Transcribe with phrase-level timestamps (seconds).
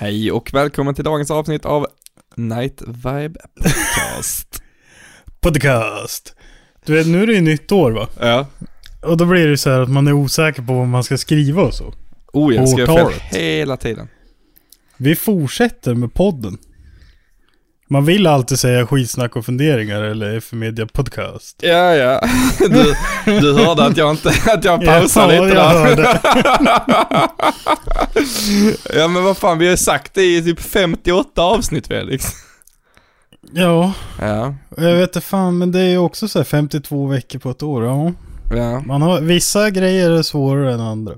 [0.00, 1.86] Hej och välkommen till dagens avsnitt av
[2.36, 4.62] Night Vibe Podcast.
[5.40, 6.34] Podcast.
[6.84, 8.08] Du vet, nu är det ju nytt år va?
[8.20, 8.46] ja.
[9.02, 11.62] Och då blir det så här att man är osäker på vad man ska skriva
[11.62, 11.94] och så.
[12.32, 14.08] Oh, jag skrev fel hela tiden.
[14.96, 16.58] Vi fortsätter med podden.
[17.92, 21.56] Man vill alltid säga skitsnack och funderingar eller F Media Podcast.
[21.62, 22.20] Ja, ja.
[22.58, 25.84] Du, du hörde att jag inte, att jag pausade Ja, lite jag där.
[25.84, 26.20] hörde.
[28.94, 32.24] Ja, men vad fan, vi har sagt det i typ 58 avsnitt Felix.
[33.52, 37.38] Ja, Ja, jag vet inte fan men det är ju också så här 52 veckor
[37.38, 37.84] på ett år.
[37.84, 38.12] Ja.
[38.56, 41.14] ja, Man har, vissa grejer är svårare än andra.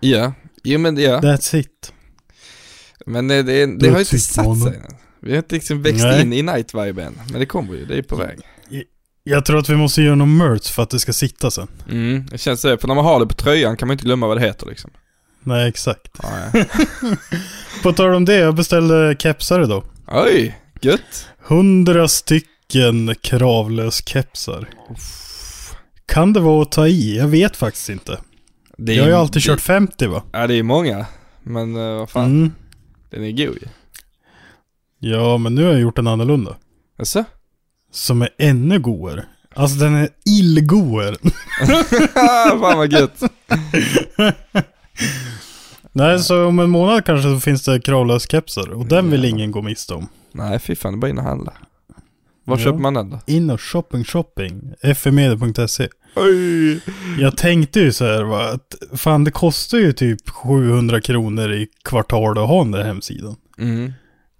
[0.00, 0.32] ja.
[0.66, 1.20] Jo men ja.
[1.20, 1.92] That's it.
[3.06, 4.80] Men det, det, det har ju inte satt sig.
[5.24, 6.22] Vi har inte liksom växt Nej.
[6.22, 7.20] in i Night Vibe än.
[7.30, 8.38] Men det kommer ju, det är på väg.
[9.24, 11.68] Jag tror att vi måste göra någon merch för att det ska sitta sen.
[11.90, 12.76] Mm, det känns så.
[12.78, 14.90] För när man har det på tröjan kan man inte glömma vad det heter liksom.
[15.42, 16.08] Nej, exakt.
[16.22, 16.64] Ja.
[17.82, 19.84] På tal om det, jag beställde kepsar idag.
[20.06, 21.28] Oj, gött.
[21.38, 24.68] Hundra stycken kravlös-kepsar.
[26.06, 27.16] Kan det vara att ta i?
[27.18, 28.18] Jag vet faktiskt inte.
[28.78, 30.22] Det är Jag har ju alltid kört 50 va?
[30.32, 31.06] Ja, det är många.
[31.42, 32.52] Men uh, vad fan, Mm.
[33.10, 33.68] den är god ju.
[35.10, 36.56] Ja, men nu har jag gjort en annorlunda.
[36.98, 37.24] Jaså?
[37.92, 39.24] Som är ännu godare.
[39.54, 41.16] Alltså den är illgodare.
[42.60, 43.22] fan vad gött.
[45.92, 48.68] Nej, så om en månad kanske så finns det kravlös-kepsar.
[48.68, 50.08] Och den vill ingen gå miste om.
[50.32, 51.52] Nej fy fan, det är bara in och handla.
[52.44, 52.64] Var Ja.
[52.64, 53.20] köper man den då?
[53.26, 54.72] In och shopping, shopping.
[54.94, 56.80] fmedia.se Oj!
[57.18, 61.66] Jag tänkte ju så här va, att fan det kostar ju typ 700 kronor i
[61.84, 63.36] kvartal att ha den där hemsidan.
[63.58, 63.92] Mm.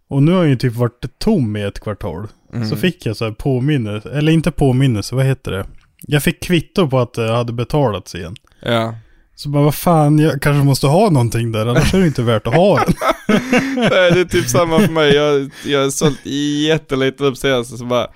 [0.08, 2.26] Och nu har jag ju typ varit tom i ett kvartal.
[2.54, 2.70] Mm.
[2.70, 5.66] Så fick jag så här påminnelse, eller inte påminnelse, vad heter det?
[6.06, 8.36] Jag fick kvitto på att det hade betalats igen.
[8.62, 8.94] Ja.
[9.36, 12.46] Så bara, vad fan, jag kanske måste ha någonting där, annars är det inte värt
[12.46, 12.94] att ha den.
[13.76, 15.14] Nej, det är typ samma för mig.
[15.14, 16.26] Jag, jag har sålt
[16.68, 18.06] jättelite upp senast så bara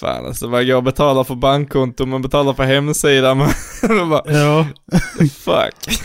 [0.00, 3.38] Fan alltså, man går och betalar för bankkonto, man betalar för hemsidan,
[3.88, 4.66] man bara Ja,
[5.44, 6.00] fuck.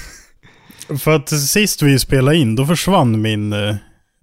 [1.00, 3.76] för att sist vi spelade in, då försvann min, eh,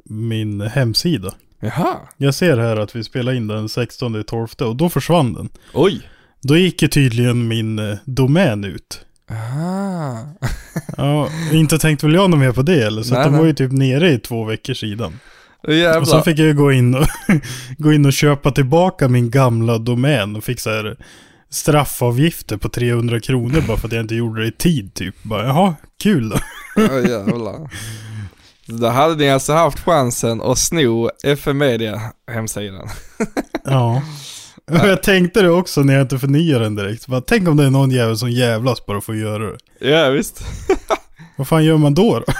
[0.09, 1.34] min hemsida.
[1.61, 5.49] Jaha, Jag ser här att vi spelade in den 16 12 och då försvann den.
[5.75, 6.00] oj.
[6.43, 9.00] Då gick ju tydligen min eh, domän ut.
[9.31, 10.19] Aha.
[10.97, 13.03] Ja, inte tänkt väl jag något mer på det eller?
[13.03, 13.41] Så Nej, att de nej.
[13.41, 15.19] var ju typ nere i två veckor sedan.
[15.62, 16.22] Och så Jävlar.
[16.22, 17.06] fick jag ju gå in och,
[17.78, 20.97] gå in och köpa tillbaka min gamla domän och fick så här
[21.50, 25.15] straffavgifter på 300 kronor bara för att jag inte gjorde det i tid typ.
[25.22, 26.37] Bara, jaha, kul då.
[26.77, 27.71] Ja jävlar.
[28.66, 32.00] Då hade ni alltså haft chansen att sno FM Media
[32.31, 32.88] hemsidan.
[33.65, 34.03] Ja.
[34.71, 37.06] Och jag tänkte det också när jag inte förnyade den direkt.
[37.06, 39.59] Bara, tänk om det är någon jävel som jävlas bara för att göra det.
[39.91, 40.43] Ja visst.
[41.37, 42.32] Vad fan gör man då då?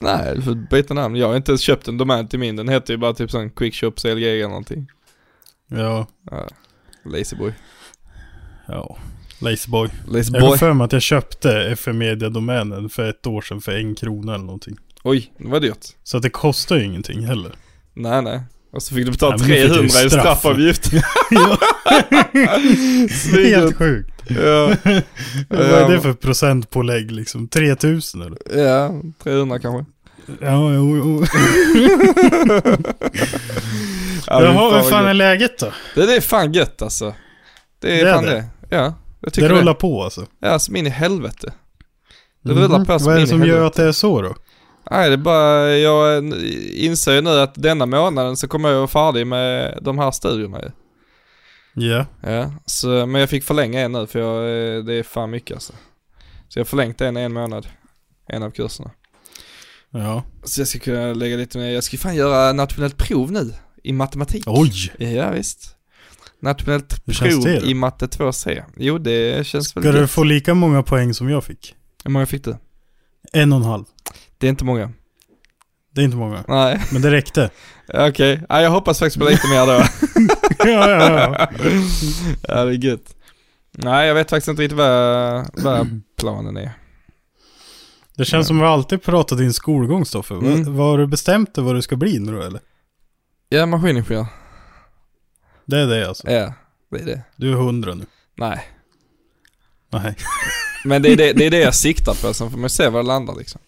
[0.00, 1.16] Nej, du får byta namn.
[1.16, 2.56] Jag har inte ens köpt en domän till min.
[2.56, 4.86] Den heter ju bara typ sån Quickshop CLG eller någonting.
[5.70, 6.48] Ja, Ja.
[7.04, 7.52] Lazyboy.
[8.68, 8.96] ja.
[9.40, 9.88] Lazyboy.
[10.04, 10.58] Jag har Lazyboy.
[10.58, 14.44] för mig att jag köpte FM Media-domänen för ett år sedan för en krona eller
[14.44, 14.76] någonting.
[15.04, 15.86] Oj, det var dyrt.
[16.02, 17.52] Så att det kostar ju ingenting heller.
[17.94, 18.40] Nej nej.
[18.72, 20.12] Och så fick du betala ju 300 i straff.
[20.12, 20.90] straffavgift.
[21.30, 21.58] ja.
[23.10, 23.56] Svindyrt.
[23.56, 24.12] Helt sjukt.
[24.28, 24.74] Ja.
[25.48, 27.48] Vad är det för procentpålägg liksom?
[27.48, 28.38] 3000 eller?
[28.64, 29.92] Ja, 300 kanske.
[30.40, 31.24] Ja, jo, jo.
[34.26, 35.72] Ja, Jaha, vad fan är läget då?
[35.94, 37.14] Det, det är fan gött alltså.
[37.80, 38.30] Det är, Det är fan det.
[38.30, 38.44] det.
[38.76, 39.80] Ja, jag Det tycker rullar det.
[39.80, 40.26] på alltså?
[40.40, 41.52] Ja, som in i helvete.
[42.44, 44.34] Det rullar på som Vad är det i som gör att det är så då?
[44.90, 46.24] Nej, det är bara, jag
[46.74, 50.60] inser ju nu att denna månaden så kommer jag vara färdig med de här studierna
[50.62, 50.70] ju.
[51.88, 52.06] Ja.
[52.22, 54.36] Ja, så, men jag fick förlänga en nu för jag,
[54.76, 55.72] eh, det är fan mycket alltså.
[56.48, 57.66] Så jag har förlängt en en månad,
[58.28, 58.90] en av kurserna.
[59.90, 60.22] Ja.
[60.44, 63.52] Så jag ska kunna lägga lite mer, jag ska fan göra nationellt prov nu
[63.82, 64.44] i matematik.
[64.46, 64.72] Oj!
[64.98, 65.76] Ja visst.
[66.42, 68.62] Nationellt prov det i matte 2C.
[68.76, 70.10] Jo, det känns Ska väl du gött.
[70.10, 71.74] få lika många poäng som jag fick?
[72.04, 72.56] Hur många fick du?
[73.32, 73.84] En och en halv.
[74.40, 74.92] Det är inte många.
[75.94, 76.44] Det är inte många.
[76.48, 77.50] Nej, Men det räckte.
[77.94, 78.42] okej.
[78.48, 79.72] Ja, jag hoppas faktiskt på lite mer då.
[80.70, 81.48] ja, ja, ja.
[82.48, 83.16] ja, det är gött.
[83.72, 86.72] Nej, jag vet faktiskt inte riktigt vad, vad planen är.
[88.16, 90.34] Det känns som att vi alltid pratat din skolgång Stoffe.
[90.34, 90.76] Mm.
[90.76, 92.60] Vad har du bestämt dig vad du ska bli nu då eller?
[93.48, 94.26] Ja, maskiningenjör.
[95.64, 96.30] Det är det alltså.
[96.30, 96.52] Ja,
[96.90, 97.22] det är det.
[97.36, 98.06] Du är hundra nu.
[98.34, 98.60] Nej.
[99.92, 100.16] Nej.
[100.84, 103.02] Men det är det, det är det jag siktar på, sen får man se var
[103.02, 103.60] det landar liksom.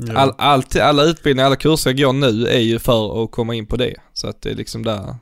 [0.00, 0.16] Ja.
[0.16, 3.66] All, alltid, alla utbildningar, alla kurser jag går nu är ju för att komma in
[3.66, 3.94] på det.
[4.12, 5.16] Så att det är liksom där,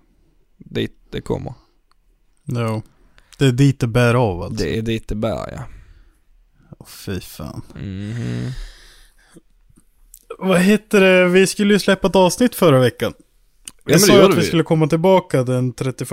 [0.58, 1.54] dit det kommer.
[2.44, 2.82] Ja.
[3.38, 4.64] Det är dit det bär av alltså.
[4.64, 5.62] Det är dit det bär ja.
[6.78, 7.62] Åh, fy fan.
[7.74, 8.50] Mhm.
[10.38, 11.28] Vad heter det?
[11.28, 13.14] Vi skulle ju släppa ett avsnitt förra veckan.
[13.84, 14.46] Jag det sa ju att vi vi.
[14.46, 16.10] skulle komma tillbaka den 31.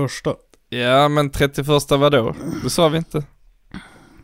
[0.70, 2.36] Ja men 31 vadå?
[2.64, 3.24] Det sa vi inte.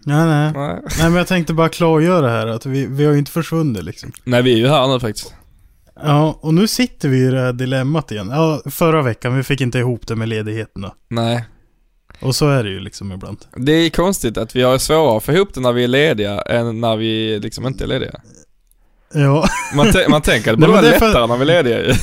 [0.09, 0.51] Nej, nej.
[0.56, 0.81] Nej.
[1.00, 4.11] Nej, men jag tänkte bara klargöra här att vi, vi har ju inte försvunnit liksom.
[4.23, 5.33] Nej vi är ju här nu faktiskt.
[6.03, 8.29] Ja, och nu sitter vi i det här dilemmat igen.
[8.33, 10.91] Ja, förra veckan, vi fick inte ihop det med ledigheterna.
[11.09, 11.45] Nej.
[12.21, 13.38] Och så är det ju liksom ibland.
[13.56, 16.41] Det är konstigt att vi har svårare att få ihop det när vi är lediga
[16.41, 18.11] än när vi liksom inte är lediga.
[19.13, 19.45] Ja,
[19.75, 21.79] Man, man tänker att det borde vara det är för- lättare när vi är lediga
[21.88, 21.94] ju.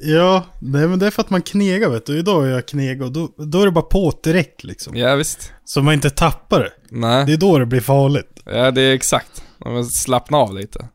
[0.00, 0.44] Ja.
[0.60, 2.18] Nej, men det är för att man knegar vet du.
[2.18, 4.96] Idag är jag kneg och då, då är det bara på direkt liksom.
[4.96, 5.52] Ja visst.
[5.64, 6.72] Så man inte tappar det.
[6.90, 7.32] Det Nej.
[7.32, 8.40] är då det blir farligt.
[8.44, 9.42] Ja det är exakt.
[9.64, 10.88] Man slappna av lite.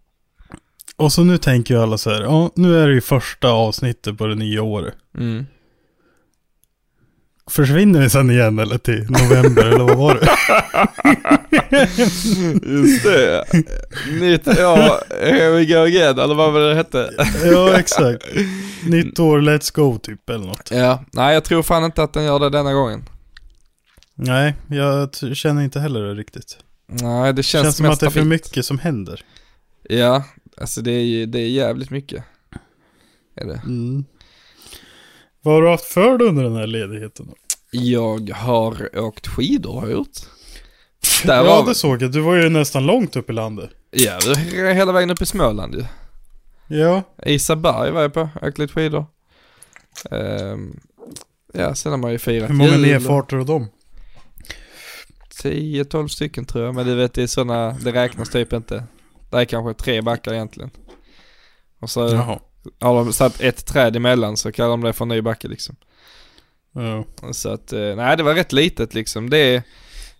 [0.95, 4.17] Och så nu tänker ju alla så här, ja nu är det ju första avsnittet
[4.17, 4.93] på det nya året.
[5.17, 5.45] Mm.
[7.51, 10.29] Försvinner vi sen igen eller till november eller vad var det?
[12.81, 13.45] Just det.
[14.19, 17.09] Nytt år, here we go again, eller vad var det hette?
[17.43, 18.23] ja exakt.
[18.87, 20.71] Nytt år, let's go typ eller något.
[20.71, 23.03] Ja, nej jag tror fan inte att den gör det denna gången.
[24.15, 26.57] Nej, jag känner inte heller det riktigt.
[26.87, 29.21] Nej, det känns, Känns som att det är för mycket som händer.
[29.89, 30.23] Ja,
[30.57, 32.23] alltså det är det är jävligt mycket.
[33.35, 33.61] Är det.
[33.65, 34.05] Mm.
[35.43, 37.25] Vad har du haft för dig under den här ledigheten?
[37.29, 37.35] då?
[37.71, 40.17] Jag har åkt skidor har jag gjort.
[41.25, 42.11] Där Ja, var det såg jag.
[42.11, 43.69] Du var ju nästan långt upp i landet.
[43.91, 44.19] Ja,
[44.73, 45.85] hela vägen upp i Småland ju.
[46.77, 47.03] Ja.
[47.25, 49.05] Isaberg var jag på, åkte lite skidor.
[50.11, 50.79] Ehm,
[51.53, 53.67] ja, sen har man ju firat Hur många nedfarter har de?
[55.43, 58.83] 10-12 stycken tror jag, men du vet det är sådana, det räknas typ inte.
[59.31, 60.69] Det är kanske tre backar egentligen.
[61.79, 62.39] Och så Jaha.
[62.79, 65.75] Har de satt ett träd emellan så kallar de det för en ny backe liksom.
[66.73, 67.05] Ja.
[67.31, 69.29] Så att, eh, nej det var rätt litet liksom.
[69.29, 69.63] Det är,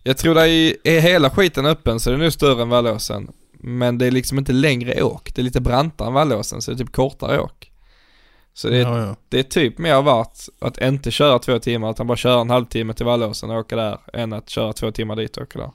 [0.04, 3.32] jag tror det är, är hela skiten öppen så det är nu större än Vallåsen.
[3.60, 6.76] Men det är liksom inte längre åk, det är lite brantare än Vallåsen så det
[6.76, 7.70] är typ kortare åk.
[8.54, 9.16] Så det är, ja, ja.
[9.30, 12.94] det är typ mer värt att inte köra två timmar utan bara köra en halvtimme
[12.94, 15.72] till Vallåsen och åka där än att köra två timmar dit och åka där.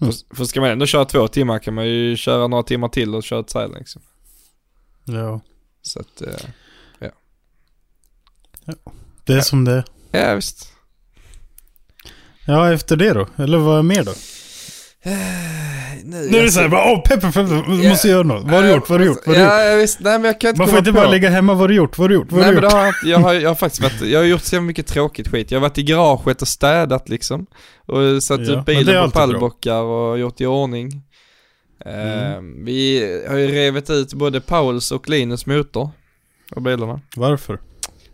[0.00, 0.12] Mm.
[0.12, 3.14] För, för ska man ändå köra två timmar kan man ju köra några timmar till
[3.14, 4.02] och köra ett liksom.
[5.18, 5.40] Ja.
[5.82, 6.34] Så att, eh,
[9.26, 9.84] Det är som det är.
[10.28, 10.72] ja visst.
[12.46, 13.26] Ja, efter det då?
[13.36, 14.12] Eller vad är mer då?
[16.04, 17.42] Nu är det såhär åh peppar,
[17.76, 17.90] vi Ja.
[17.90, 18.44] måste göra något.
[18.44, 18.88] Vad har du gjort?
[18.88, 19.26] Vad har du gjort?
[19.26, 19.52] Vad har du gjort?
[19.58, 20.00] Ja, ja visst.
[20.00, 20.96] Nej men jag kan inte Man får inte på.
[20.96, 21.98] bara ligga hemma, vad har du gjort?
[21.98, 22.32] Vad har du gjort?
[22.32, 22.72] Vad har Nej du men gjort?
[23.04, 25.50] har jag har, jag har faktiskt varit, jag har gjort så mycket tråkigt skit.
[25.50, 27.46] Jag har varit i garaget och städat liksom.
[27.86, 31.02] Och satt Ja, är bilen på pallbockar och gjort i ordning.
[31.86, 35.90] Eh, vi har ju revit ut både Pauls och Linus motor.
[36.56, 37.00] Av bilarna.
[37.16, 37.58] Varför?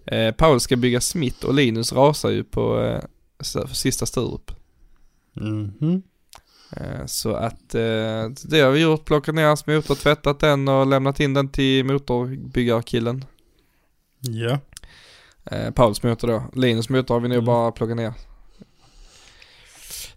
[0.07, 4.51] Eh, Paul ska bygga Smith och Linus rasar ju på eh, sista Sturup.
[5.33, 6.03] Mhm.
[6.77, 10.87] Eh, Så att eh, det har vi gjort, plockat ner hans motor, tvättat den och
[10.87, 13.25] lämnat in den till motorbyggarkillen.
[14.21, 14.59] Ja.
[15.51, 16.43] Eh, Pauls motor då.
[16.55, 17.45] Linus motor har vi nog Mm.
[17.47, 18.13] bara plockat ner.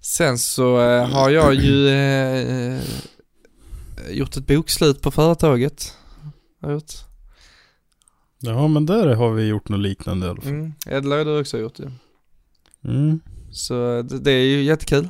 [0.01, 1.89] Sen så eh, har jag ju
[4.09, 5.93] gjort ett bokslut på företaget.
[6.61, 6.91] Har jag gjort.
[8.39, 10.51] Ja, men där har vi gjort något liknande i alla fall.
[10.51, 10.73] Mm.
[10.85, 11.91] Det har du också gjort ju.
[12.85, 13.19] Mm.
[13.51, 15.09] Så det, det är ju jättekul.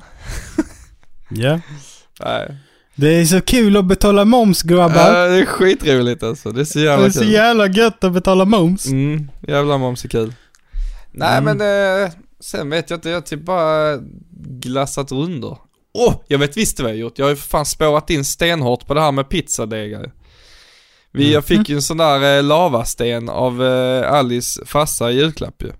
[1.29, 1.59] Ja.
[2.25, 2.57] Nej.
[2.95, 5.13] Det är så kul att betala moms grabbar.
[5.13, 6.51] Ja, det är skitroligt alltså.
[6.51, 8.85] Det är så det jävla är så jävla gött att betala moms.
[8.87, 10.33] Mm, jävlar moms är kul.
[11.11, 11.57] Nej Mm.
[11.57, 13.97] men eh, sen vet jag inte, jag har typ bara
[14.61, 15.57] glassat runder.
[15.99, 17.17] Åh, oh, jag vet visst vad jag gjort.
[17.17, 20.11] Jag har ju fan spårat in stenhårt på det här med pizzadegar.
[21.11, 25.63] Vi, jag fick ju en sån där eh, lavasten av eh, Alice farsa i julklapp
[25.63, 25.71] ju.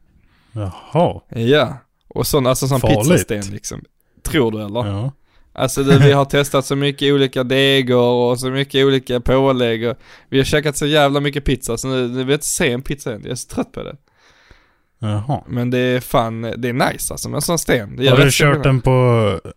[0.51, 1.21] Jaha.
[1.29, 3.09] Ja, och sån, alltså sån Farligt.
[3.09, 3.83] pizzasten liksom.
[4.23, 4.85] Tror du eller?
[4.87, 5.11] Ja.
[5.53, 9.97] Alltså det, vi har testat så mycket olika degar och så mycket olika pålägg och
[10.29, 12.81] vi har käkat så jävla mycket pizza så nu, nu vill jag inte se en
[12.81, 13.21] pizza än.
[13.21, 13.95] Jag är så trött på det.
[14.99, 15.43] Jaha.
[15.47, 17.95] Men det är fan, det är nice alltså med en sån sten.
[17.95, 18.91] Det Har du kört den på,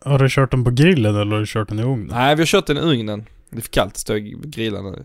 [0.00, 2.10] har du kört den på grillen eller har du kört den i ugnen?
[2.12, 3.26] Nej, vi har kört den i ugnen.
[3.50, 5.04] Det är för kallt att stå och grilla nu.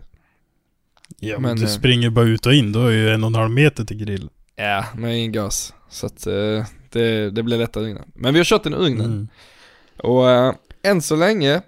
[1.20, 3.34] Ja men, du eh, springer bara ut och in, då är ju en och en
[3.34, 4.28] halv meter till grillen.
[4.56, 5.74] Ja, men ingen gas.
[5.90, 8.10] Så att eh, det, det blir lättare innan.
[8.14, 9.06] Men vi har kört den i ugnen.
[9.06, 9.28] Mm.
[9.98, 11.62] Och äh, än så länge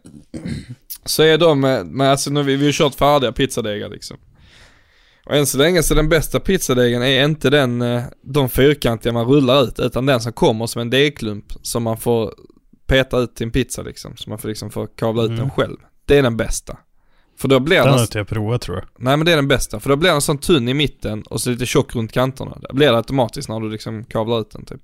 [1.04, 4.16] så är de, eh, men alltså nu, vi, vi har kört färdiga pizzadegar liksom.
[5.26, 9.26] Och än så länge så den bästa pizzadegen är inte den, eh, de fyrkantiga man
[9.26, 12.34] rullar ut, utan den som kommer som en degklump som man får
[12.86, 14.16] peta ut till en pizza liksom.
[14.16, 15.40] Så man får liksom få kavla ut Mm.
[15.40, 15.76] den själv.
[16.04, 16.78] Det är den bästa.
[17.38, 18.86] För då blir Den den, har inte jag provat tror jag.
[18.98, 21.40] nej men det är den bästa, för då blir den sån tunn i mitten och
[21.40, 22.58] så lite tjock runt kanterna.
[22.68, 24.80] Det blir det automatiskt när du liksom kavlar ut den typ.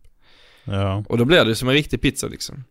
[0.65, 1.05] Ja.
[1.09, 2.65] Och då blir det ju som en riktig pizza liksom.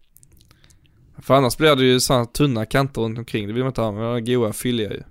[1.22, 3.48] För annars blir det ju sådana tunna kanter runt omkring.
[3.48, 5.02] Det vill man inte ha, men de är goda, fylliga ju.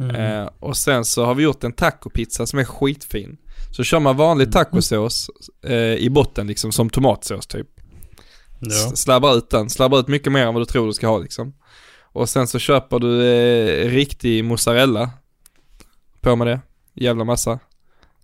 [0.00, 0.16] Mm.
[0.16, 3.36] Eh, och sen så har vi gjort en tacopizza som är skitfin.
[3.70, 5.30] Så kör man vanlig tacosås
[5.64, 7.66] eh, i botten liksom som tomatsås typ.
[8.60, 8.96] ja.
[8.96, 11.54] Slabbar ut den, slabbar ut mycket mer än vad du tror du ska ha liksom.
[12.12, 15.10] Och sen så köper du eh, riktig mozzarella.
[16.20, 16.60] På med det,
[16.94, 17.58] jävla massa.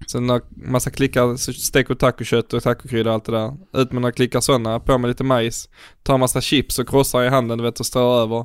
[0.09, 0.41] Sen när
[0.71, 3.57] massa klickar, så steker du tacokött och tacokrydda och allt det där.
[3.73, 5.69] Ut med några klickar sådana, på med lite majs.
[6.03, 8.39] Tar massa chips och krossar i handen du vet och strör över.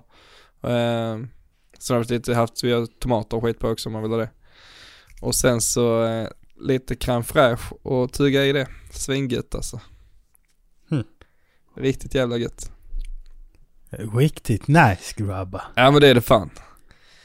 [0.64, 1.18] Eh,
[1.82, 4.12] sen har vi lite haft, vi har tomater och skit på också om man vill
[4.12, 4.30] ha det.
[5.22, 6.28] Och sen så eh,
[6.62, 8.68] lite crème fraîche och tugga i det.
[8.92, 9.80] Svingött alltså.
[10.90, 11.04] Hmm.
[11.78, 12.72] Riktigt jävla gött.
[14.18, 15.62] Riktigt nice grabbar.
[15.76, 16.50] Ja men det är det fan.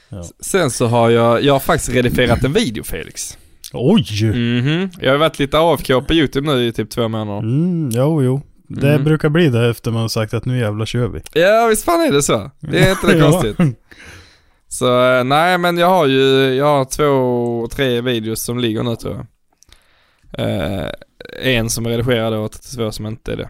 [0.08, 0.24] Ja.
[0.40, 3.38] Sen så har jag, jag har faktiskt redigerat en video Felix.
[3.72, 4.24] Oj!
[4.24, 4.90] Mhm.
[5.00, 7.38] Jag har varit lite AFK på YouTube nu i typ två månader.
[7.38, 8.40] Mm, jo, jo.
[8.68, 9.04] Det Mm.
[9.04, 11.20] brukar bli det efter man har sagt att nu jävlar kör vi.
[11.40, 12.50] Ja visst fan är det så.
[12.60, 13.56] Det är inte det konstigt.
[14.68, 18.96] Så eh, nej men jag har ju, jag har två, tre videos som ligger nu
[18.96, 19.26] tror jag.
[20.38, 20.90] Eh,
[21.42, 23.48] en som är redigerad och två som inte är det.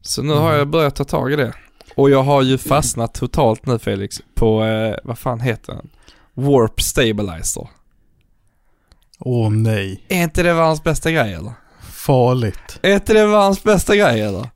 [0.00, 1.54] Så nu har jag börjat ta tag i det.
[1.94, 5.90] Och jag har ju fastnat totalt nu Felix på, eh, vad fan heter den?
[6.34, 7.68] Warp Stabilizer.
[9.18, 10.04] Åh nej.
[10.08, 11.52] Är inte det världens bästa grej eller?
[11.92, 12.78] Farligt.
[12.82, 14.50] Är inte det världens bästa grej eller?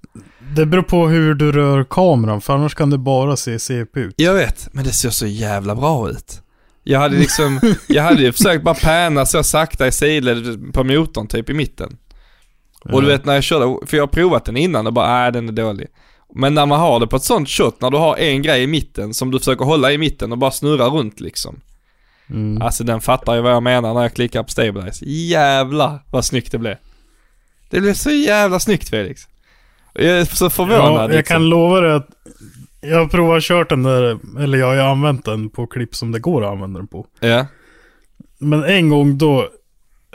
[0.56, 4.14] Det beror på hur du rör kameran, för annars kan det bara se CP ut.
[4.16, 6.42] Jag vet, men det ser så jävla bra ut.
[6.82, 11.26] Jag hade liksom, jag hade ju försökt bara panna så sakta i sidled på motorn
[11.28, 11.96] typ i mitten.
[12.92, 15.32] Och du vet när jag körde, för jag har provat den innan och bara nej
[15.32, 15.87] den är dålig.
[16.34, 18.66] Men när man har det på ett sånt shot, när du har en grej i
[18.66, 21.61] mitten som du försöker hålla i mitten och bara snurra runt liksom.
[22.30, 22.62] Mm.
[22.62, 25.04] Alltså den fattar ju vad jag menar när jag klickar på stabilize.
[25.04, 26.76] Jävlar vad snyggt det blev.
[27.70, 29.28] Det blev så jävla snyggt Felix.
[29.94, 31.34] Jag är så förvånad Ja, jag liksom.
[31.34, 32.08] kan lova dig att
[32.80, 36.18] jag har provat kört den där, eller jag har använt den på klipp som det
[36.20, 37.06] går att använda den på.
[37.20, 37.46] Ja.
[38.38, 39.48] Men en gång då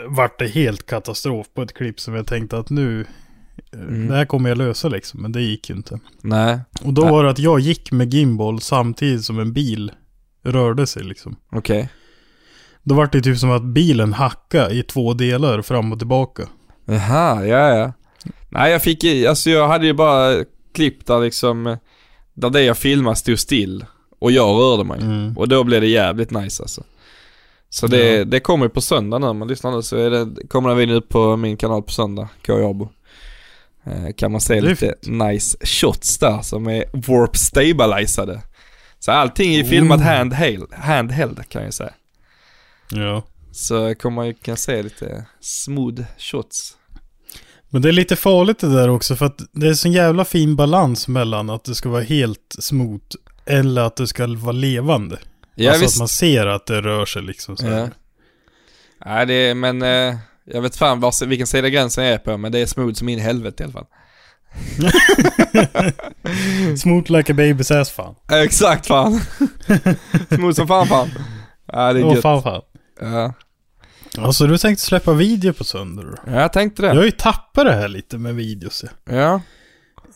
[0.08, 3.06] vart det helt katastrof på ett klipp som jag tänkte att nu,
[3.72, 4.08] Mm.
[4.08, 5.98] det här kommer jag lösa liksom, men det gick ju inte.
[6.22, 7.10] Nej, Och då Nej.
[7.10, 9.92] var det att jag gick med gimbal samtidigt som en bil
[10.44, 11.36] rörde sig liksom.
[11.52, 11.88] okej.
[12.82, 16.42] Då var det typ som att bilen hackade i två delar fram och tillbaka.
[16.84, 17.92] Jaha, ja ja.
[18.48, 21.76] Nej jag fick i, alltså jag hade ju bara klipp där liksom,
[22.34, 23.84] där det jag filmade stod still
[24.18, 25.00] och jag rörde mig.
[25.00, 25.38] Mm.
[25.38, 26.84] Och då blev det jävligt nice alltså.
[27.68, 30.48] Så det, det kommer ju på söndag nu, om man lyssnar nu så är det,
[30.48, 32.88] kommer den videon upp på min kanal på söndag, K.
[33.84, 38.42] Eh, kan man se lite nice shots där som är warp stabilizade.
[38.98, 40.04] Så allting är filmat Oh.
[40.06, 41.92] handheld, handheld kan jag säga.
[42.90, 43.22] Ja.
[43.52, 46.76] Så kommer man ju kan se lite smooth shots.
[47.70, 50.56] Men det är lite farligt det där också för att det är så jävla fin
[50.56, 53.04] balans mellan att det ska vara helt smooth
[53.46, 55.18] eller att det ska vara levande.
[55.54, 55.96] Ja alltså visst.
[55.96, 57.66] att man ser att det rör sig liksom så.
[57.66, 57.88] Ja.
[59.04, 62.52] Nej det är, men eh, jag vet fan var, vilken sida gränsen är på men
[62.52, 63.86] det är smooth som in i helvete i alla fall.
[66.76, 68.14] Smooth like a baby's ass fan.
[68.32, 69.12] Exakt fan.
[70.28, 71.10] smooth som fan fan.
[71.72, 72.22] Ja det är Åh gött.
[72.22, 72.62] fan fan.
[73.00, 73.32] Ja.
[74.18, 76.14] Alltså du tänkte släppa video på söndag då?
[76.26, 76.98] ja, jag tänkte Jag det.
[76.98, 78.84] har ju tappat det här lite med videos.
[79.10, 79.40] Ja.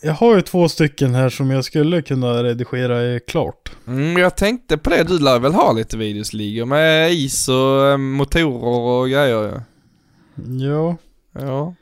[0.03, 3.71] Jag har ju två stycken här som jag skulle kunna redigera klart.
[3.87, 7.87] Mm, jag tänkte på det, du lär väl ha lite videos ligger med is och
[7.87, 9.63] eh, motorer och grejer ja.
[10.59, 10.97] Ja,
[11.41, 11.75] Ja.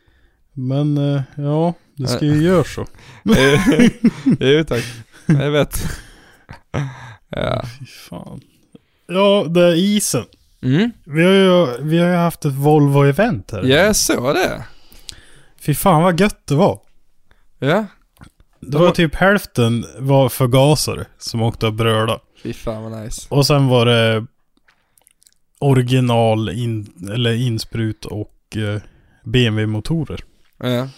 [0.53, 2.87] men eh, ja, det ska ju göra så.
[4.41, 4.85] Jo tack.
[5.27, 5.83] Jag vet.
[7.35, 7.63] Ja.
[7.79, 8.41] Fy fan.
[9.07, 10.25] Ja, det är isen.
[10.63, 10.91] Mm.
[11.05, 13.63] Vi har ju, vi har ju haft ett Volvo-event här.
[13.63, 14.65] Ja, jag såg det.
[15.61, 16.79] Fy fan vad gött det var.
[17.59, 17.87] Ja.
[18.61, 22.19] Det var typ hälften var förgasare som åkte och bröla.
[22.43, 23.27] Fy fan vad nice.
[23.29, 24.27] Och sen var det
[25.59, 28.81] original in, eller insprut och eh,
[29.25, 30.21] BMW-motorer.
[30.59, 30.89] Ja.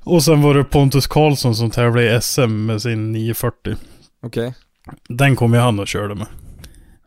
[0.00, 3.76] Och sen var det Pontus Karlsson som tävlade i SM med sin 940.
[4.22, 4.54] Okej.
[5.08, 6.26] Den kom ju han och körde med.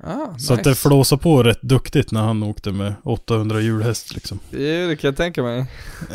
[0.04, 0.82] Ah, Så att det nice.
[0.82, 4.40] flåsade på rätt duktigt när han åkte med 800 hjulhäst liksom.
[4.52, 5.66] Jo, det kan jag tänka mig.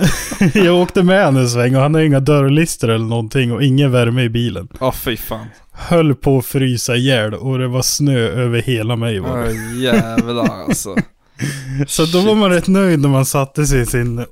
[0.55, 3.93] jag åkte med han en sväng och han har inga dörrlister eller någonting och ingen
[3.93, 4.69] värme i bilen.
[4.81, 5.47] Åh fy fan.
[5.73, 9.51] Höll på att frysa ihjäl och det var snö över hela mig var det.
[9.51, 10.97] Åh jävlar alltså.
[11.87, 14.25] Så då var man rätt nöjd när man satte sig i sin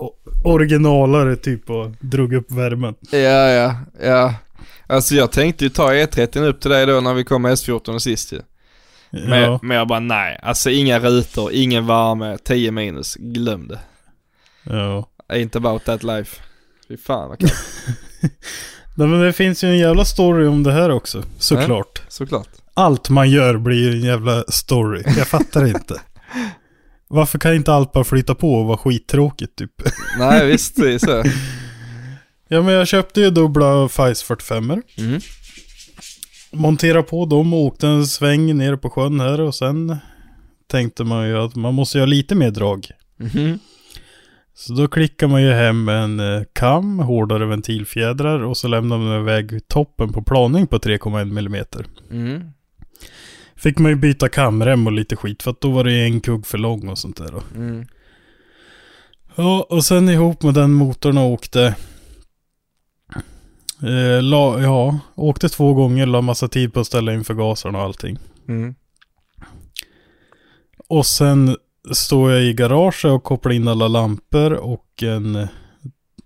[0.45, 2.95] originalare typ och drog upp värmen.
[3.11, 4.35] Ja, ja, ja.
[4.87, 7.99] Alltså jag tänkte ju ta E30 upp till dig då när vi kom med S14
[7.99, 8.41] sist ju.
[9.13, 13.79] Men, Ja, men jag bara nej, alltså inga rutor, ingen värme, 10 minus, glöm det.
[14.65, 15.07] ja.
[15.29, 16.41] Ain't about that life.
[16.89, 17.49] Fy fan vad kul.
[18.95, 21.23] Nej, men det finns ju en jävla story om det här också.
[21.39, 22.03] Såklart.
[22.09, 22.49] Såklart.
[22.75, 25.03] Allt man gör blir ju en jävla story.
[25.19, 26.01] Jag fattar inte.
[27.09, 29.73] Varför kan inte allt bara flyta på och vara skittråkigt typ?
[30.19, 31.25] Nej visst, det är så.
[32.53, 35.21] Ja men jag köpte ju dubbla FICE 45 Mm.
[36.53, 39.97] Monterade på dem och åkte en sväng ner på sjön här och sen
[40.67, 42.87] tänkte man ju att man måste ha lite mer drag.
[43.17, 43.59] Mhm.
[44.55, 49.21] Så då klickar man ju hem en eh, kam, hårdare ventilfjädrar och så lämnar man
[49.21, 52.27] iväg toppen på planing på 3,1 mm.
[52.27, 52.53] Mm.
[53.57, 56.47] Fick man ju byta kamrem och lite skit för att då var det en kugg
[56.47, 57.43] för lång och sånt där då.
[57.61, 57.87] Mm.
[59.35, 61.75] Ja, och sen ihop med den motorn och åkte...
[63.83, 67.85] Eh, la, ja, åkte två gånger, la massa tid på att ställa in förgasarna och
[67.85, 68.19] allting.
[68.49, 68.75] Mm.
[70.89, 71.57] Och sen
[71.93, 75.49] står jag i garaget och kopplar in alla lampor och en...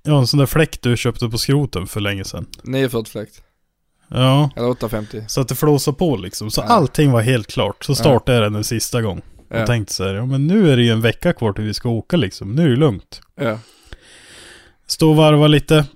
[0.07, 2.47] Ja, en sån där fläkt du köpte på skroten för länge sedan.
[2.65, 3.43] 940 fläkt.
[4.09, 5.25] Ja, Eller 850.
[5.29, 6.51] så att det flåsar på liksom.
[6.51, 6.65] Så Ja.
[6.67, 7.85] allting var helt klart.
[7.85, 9.19] Så startade jag den en sista gång.
[9.51, 9.67] Och Ja.
[9.67, 11.89] tänkte så här, ja men nu är det ju en vecka kvar till vi ska
[11.89, 12.53] åka liksom.
[12.55, 13.21] Nu är det lugnt.
[13.35, 13.59] Ja.
[14.87, 15.87] Stå och varva lite.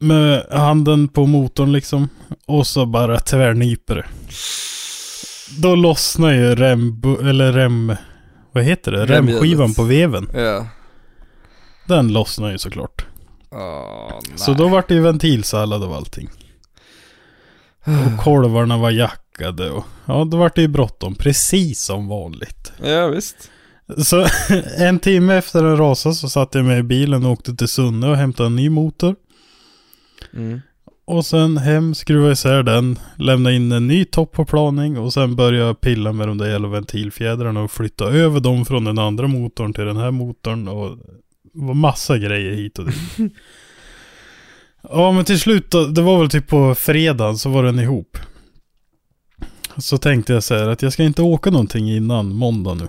[0.00, 2.08] Med handen på motorn liksom.
[2.46, 4.06] Och så bara tvärnyper det.
[5.60, 7.02] Då lossnar ju rem...
[7.20, 7.96] Eller rem...
[8.52, 9.06] Vad heter det?
[9.06, 10.30] Remskivan på veven.
[10.34, 10.66] Ja.
[11.86, 13.06] Den lossnar ju såklart.
[13.50, 14.20] Nej.
[14.36, 16.28] Så då vart det ju ventilsallad av allting.
[17.84, 19.84] Och kolvarna var jackade och...
[20.04, 21.14] Ja, då vart det ju bråttom.
[21.14, 22.72] Precis som vanligt.
[22.84, 23.50] Ja visst.
[24.04, 24.26] Så
[24.76, 28.08] en timme efter den rasade så satt jag med i bilen och åkte till Sunne
[28.08, 29.16] och hämtade en ny motor.
[30.34, 30.60] Mm.
[31.04, 35.36] Och sen hem, skruva isär den, lämna in en ny topp på planing och sen
[35.36, 39.72] börja pilla med de där jävla ventilfjädrarna och flytta över dem från den andra motorn
[39.72, 40.98] till den här motorn och
[41.76, 43.18] massa grejer hit och dit.
[44.82, 48.18] ja men till slut då, det var väl typ på fredagen så var den ihop.
[49.76, 52.88] Så tänkte jag så här att jag ska inte åka någonting innan måndag nu.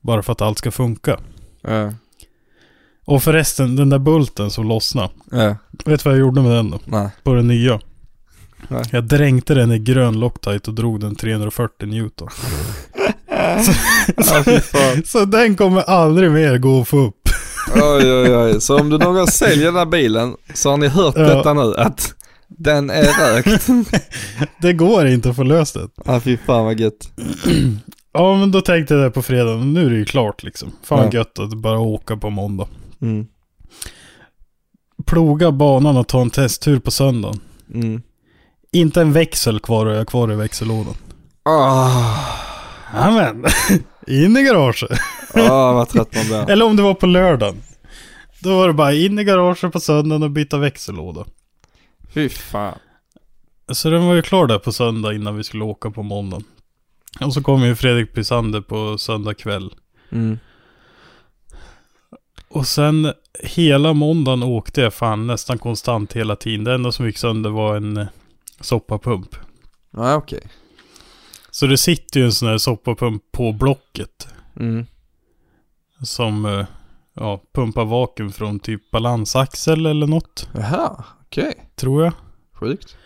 [0.00, 1.20] Bara för att allt ska funka.
[1.62, 1.94] Ja.
[3.08, 5.08] Och förresten, den där bulten som lossnade.
[5.30, 5.56] Ja.
[5.84, 6.78] Vet du vad jag gjorde med den då?
[6.84, 7.08] Nej.
[7.22, 7.80] På den nya.
[8.68, 8.82] Nej.
[8.92, 12.28] Jag dränkte den i grön Loctite och drog den 340 Newton.
[14.44, 15.02] Fy fan.
[15.06, 17.28] Så den kommer aldrig mer gå att få upp.
[17.74, 18.60] Oj oj oj.
[18.60, 21.22] Så om du någon gång säljer den här bilen så har ni hört Ja.
[21.22, 22.14] detta nu att
[22.48, 23.66] den är rökt.
[24.62, 25.88] Det går inte att få löst det.
[26.04, 27.10] Ja fy fan vad gött.
[28.12, 29.74] Ja men då tänkte jag det på fredagen.
[29.74, 30.72] Nu är det ju klart liksom.
[30.84, 31.18] Fan Ja.
[31.18, 32.66] gött att bara åka på måndag.
[33.00, 33.26] Mm.
[35.06, 37.40] Ploga banan och ta en testtur på söndagen.
[37.74, 38.02] Mm.
[38.72, 40.94] Inte en växel kvar och jag kvar i växellådan.
[41.44, 42.18] Åh,
[42.94, 43.44] Amen.
[44.06, 45.00] In i garaget.
[45.34, 46.50] åh vad trött man blir.
[46.50, 47.62] Eller om det var på lördagen.
[48.40, 51.24] Då var det bara in i garaget på söndagen och byta växellåda.
[52.14, 52.78] Fy fan.
[53.72, 56.44] Så den var ju klar där på söndag innan vi skulle åka på måndagen.
[57.20, 59.74] Och så kom ju Fredrik Pysander på söndag kväll.
[60.12, 60.38] Mm.
[62.48, 66.64] Och sen hela måndagen åkte jag fan nästan konstant hela tiden.
[66.64, 68.06] Det enda som gick sönder var en eh,
[68.60, 69.36] soppapump.
[69.90, 70.42] Ja okej.
[71.50, 74.28] Så det sitter ju en sån här soppapump på blocket.
[74.56, 74.86] Mm.
[76.02, 76.66] Som eh,
[77.14, 80.48] ja, pumpar vakuum från typ balansaxel eller något.
[80.54, 81.70] Jaha, okej.
[81.76, 82.12] Tror jag.
[82.52, 82.96] Sjukt.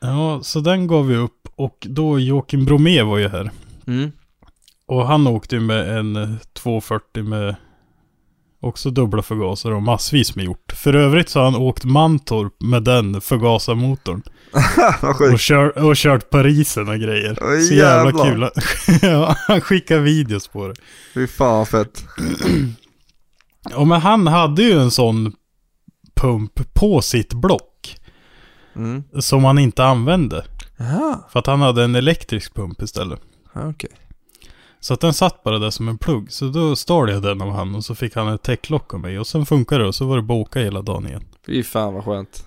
[0.00, 1.48] Ja, så den gav vi upp.
[1.56, 3.50] Och då Joakim Bromé var ju här.
[3.86, 4.12] Mm.
[4.86, 7.56] Och han åkte ju med en eh, 240 med
[8.66, 10.72] också dubbla förgasare och massvis med gjort.
[10.72, 14.22] För övrigt så har han åkt Mantorp med den förgasarmotorn.
[15.32, 17.38] Och, kör, och kört Parisen och grejer.
[17.42, 18.50] Åh, så jävla kul.
[19.02, 20.74] ja, han skickar videos på det.
[21.14, 22.04] Fy fan fett.
[23.70, 25.32] Ja, men han hade ju en sån
[26.14, 27.96] pump på sitt block.
[28.76, 29.04] Mm.
[29.18, 30.44] Som han inte använde.
[30.76, 33.20] Jaha, För att han hade en elektrisk pump istället.
[33.54, 33.90] ja, okej.
[34.80, 36.32] Så att den satt bara där som en plugg.
[36.32, 39.18] Så då stal jag den av han och så fick han ett täcklock av mig.
[39.18, 41.24] Och sen funkade det och så var det boka hela dagen igen.
[41.46, 42.44] Fy fan vad skönt.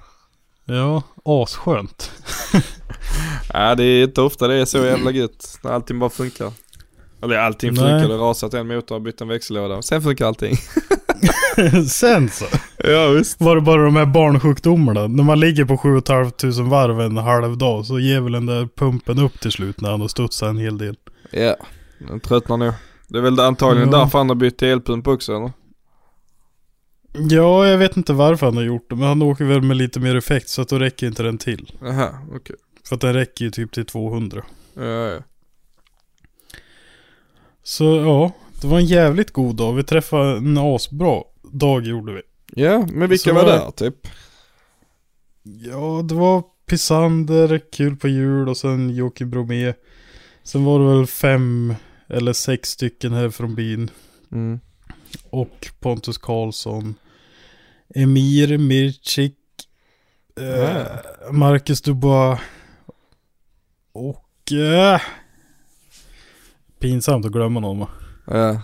[0.65, 2.11] Ja, asskönt.
[3.53, 5.59] Ja det är inte ofta det är så jävla gött.
[5.63, 6.51] När allting bara funkar.
[7.23, 7.77] Eller allting Nej.
[7.77, 9.81] funkar, det rasat en motor och bytt en växellåda.
[9.81, 10.55] Sen funkar allting.
[11.89, 12.45] sen så
[12.77, 13.41] ja visst.
[13.41, 15.07] var det bara de här barnsjukdomarna.
[15.07, 18.67] När man ligger på 7 500 varv en halv dag så ger väl den där
[18.75, 20.95] pumpen upp till slut när han har studsat en hel del.
[21.31, 21.55] Ja,
[22.07, 22.73] den tröttnar nog.
[23.07, 23.97] Det är väl antagligen Ja.
[23.99, 25.51] därför han har bytt till elpump också eller?
[27.13, 28.95] Ja, jag vet inte varför han har gjort det.
[28.95, 31.71] Men han åker väl med lite mer effekt så att då räcker inte den till.
[31.81, 32.55] Jaha, okej.
[32.87, 34.43] För att den räcker ju typ till 200.
[34.73, 35.19] Ja, ja.
[37.63, 38.31] Så ja,
[38.61, 39.73] det var en jävligt god dag.
[39.73, 42.21] Vi träffade en asbra dag gjorde vi.
[42.63, 44.07] Ja, men vilka Så- var där typ?
[45.43, 49.73] Ja, det var Pisander, kul på jul och sen Jocke Bromé.
[50.43, 51.73] Sen var det väl fem
[52.09, 53.91] eller sex stycken här från byn.
[54.31, 54.59] Mm.
[55.29, 56.95] Och Pontus Karlsson.
[57.95, 59.35] Emir Mircik.
[60.37, 60.85] Eh,
[61.31, 62.39] Marcus Dubois.
[63.91, 64.51] Och...
[64.51, 65.01] Eh,
[66.79, 67.87] pinsamt att glömma någon va?
[68.25, 68.61] Ja,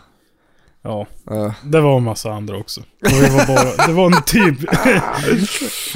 [0.85, 1.53] Ja, ja.
[1.63, 2.81] det var en massa andra också.
[2.81, 4.59] Och vi var bara, det var en typ...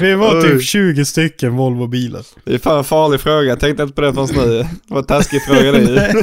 [0.00, 2.26] vi var typ 20 stycken Volvo-bilar.
[2.44, 4.58] Det är fan en farlig fråga, jag tänkte inte på det förrän nu.
[4.58, 6.14] Det var en taskig fråga det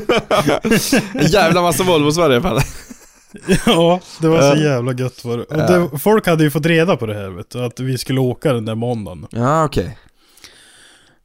[1.19, 2.61] En jävla massa Volvos var det i alla fall.
[3.65, 4.63] Ja, det var så Ja.
[4.63, 5.43] jävla gött var det.
[5.43, 5.67] Och Ja.
[5.91, 8.53] det, folk hade ju fått reda på det här vet du, att vi skulle åka
[8.53, 9.27] den där måndagen.
[9.31, 9.97] Ja, okej.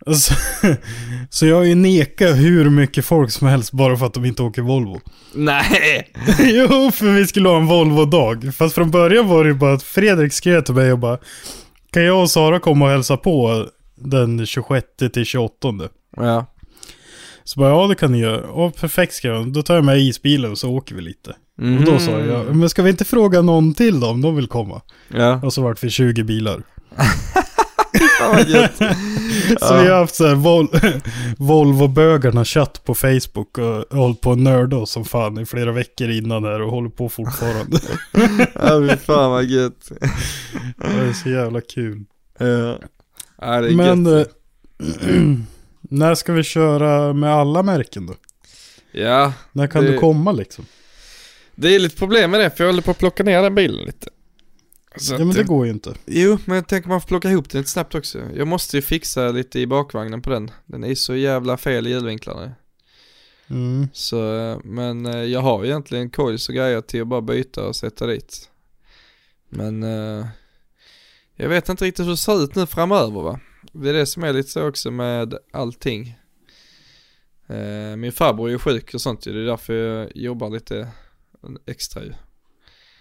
[0.06, 0.34] Så,
[1.30, 4.42] så jag har ju nekat hur mycket folk som helst bara för att de inte
[4.42, 5.00] åker Volvo.
[5.34, 6.12] Nej!
[6.38, 8.54] jo, för vi skulle ha en Volvo-dag.
[8.54, 11.18] Fast från början var det ju bara att Fredrik skrev till mig och bara
[11.92, 15.68] Kan jag och Sara komma och hälsa på den 26 till 28?
[16.16, 16.46] Ja.
[17.44, 18.46] Så bara, ja det kan ni göra.
[18.46, 19.52] Ja, perfekt skrev han.
[19.52, 21.30] Då tar jag med isbilen och så åker vi lite.
[21.58, 24.46] Och då sa jag, men ska vi inte fråga någon till då om de vill
[24.46, 24.80] komma?
[25.08, 25.40] Ja.
[25.42, 26.62] Och så vart vi 20 bilar.
[29.60, 30.68] Så vi har haft så här Vol
[31.38, 36.10] Volvo-bögarna chatt på Facebook och hållit på att nörda oss som fan i flera veckor
[36.10, 37.78] innan här och håller på fortfarande.
[38.54, 39.92] Ja, fy fan vad gött.
[40.76, 42.04] det är så jävla kul.
[42.38, 42.78] Ja.
[43.40, 44.28] Ja, det är Men gött.
[44.80, 45.18] eh,
[45.80, 48.14] när ska vi köra med alla märken då?
[48.92, 50.66] Ja, När kan Det- du komma liksom?
[51.54, 53.84] det är lite problem med det för jag håller på att plocka ner den bilen
[53.86, 54.08] lite.
[54.96, 55.94] Så Ja men det går ju inte.
[56.06, 58.18] Jo, men jag tänker man får plocka ihop den lite snabbt också.
[58.36, 60.50] Jag måste ju fixa lite i bakvagnen på den.
[60.66, 62.52] Den är så jävla fel i hjulvinklarna.
[63.46, 63.88] Mm.
[63.92, 64.16] Så,
[64.64, 68.50] men eh, jag har egentligen coils och grejer till att bara byta och sätta dit.
[69.48, 70.26] Men eh,
[71.36, 73.40] jag vet inte riktigt hur det ser ut nu framöver va.
[73.72, 76.18] Det är det som är lite så också med allting.
[77.46, 79.32] Eh, min farbror är ju sjuk och sånt ju.
[79.32, 80.88] Det är därför jag jobbar lite
[81.66, 82.12] extra ju.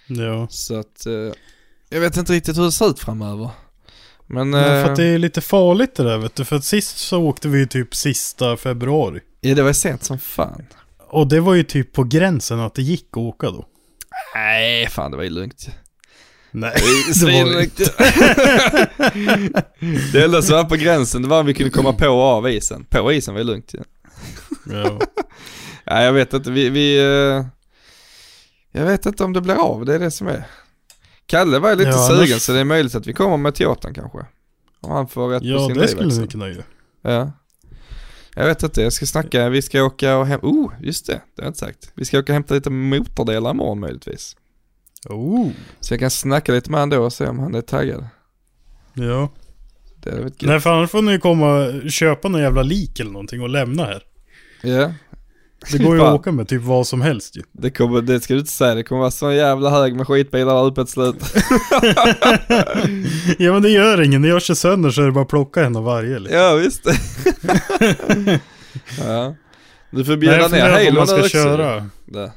[0.08, 0.48] Ja.
[0.50, 1.32] Så att eh,
[1.92, 3.50] jag vet inte riktigt hur det ser ut framöver.
[4.28, 6.46] Men, Men för eh, att det är lite farligt det där vet du.
[6.46, 9.20] För att sist så åkte vi ju typ sista februari.
[9.42, 10.66] ja det var sent som fan.
[11.08, 13.66] Och det var ju typ på gränsen att det gick att åka då.
[14.36, 15.70] Nej, fan det var ju lugnt.
[16.52, 17.78] Nej, Det är Svinlugnt.
[20.14, 22.50] det enda som var på gränsen det var om vi kunde komma på och av
[22.50, 22.86] isen.
[22.90, 23.80] På isen var det lugnt ju.
[24.74, 25.00] Ja.
[25.86, 27.46] Nej jag vet inte, vi, vi eh,
[28.72, 30.44] Jag vet inte om det blir av, det är det som är.
[31.32, 33.94] Kalle var lite Ja, sugen annars- så det är möjligt att vi kommer med Toyotan
[33.94, 34.20] kanske.
[34.82, 36.64] Om han får rätt på Ja, sin det skulle vi kunna göra.
[37.02, 37.32] Ja.
[38.36, 41.42] Jag vet inte, jag ska snacka, vi ska åka och hämta, oh just det, det
[41.42, 41.92] har jag inte sagt.
[41.96, 44.36] Vi ska åka och hämta lite motordelar imorgon möjligtvis.
[45.10, 45.50] Oh.
[45.80, 48.08] Så jag kan snacka lite med han då och se om han är taggad.
[48.94, 49.30] Ja.
[50.04, 53.42] Det är väl Nej, för annars får ni komma köpa någon jävla lik eller någonting
[53.42, 54.04] och lämna här.
[54.64, 54.94] Ja,
[55.72, 57.42] Det går ju att åka med typ vad som helst ju.
[57.52, 60.56] det kommer, det ska du inte säga, det kommer vara så jävla hög med skitbilar
[60.56, 61.16] där uppe ett slut.
[63.38, 64.22] ja men det gör ingen.
[64.22, 66.20] När jag kör sönder så är det bara att plocka en av varje.
[66.20, 66.40] Liksom.
[66.40, 66.86] ja visst.
[69.00, 69.36] ja.
[69.92, 71.30] Du får bjuda ner Halo man ska också.
[71.30, 71.90] köra.
[72.06, 72.32] Det.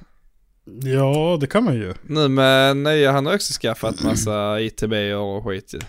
[0.67, 1.95] Ja, det kan man ju.
[2.03, 5.81] Nu med nya, han har också skaffat massa ITB och skit ju.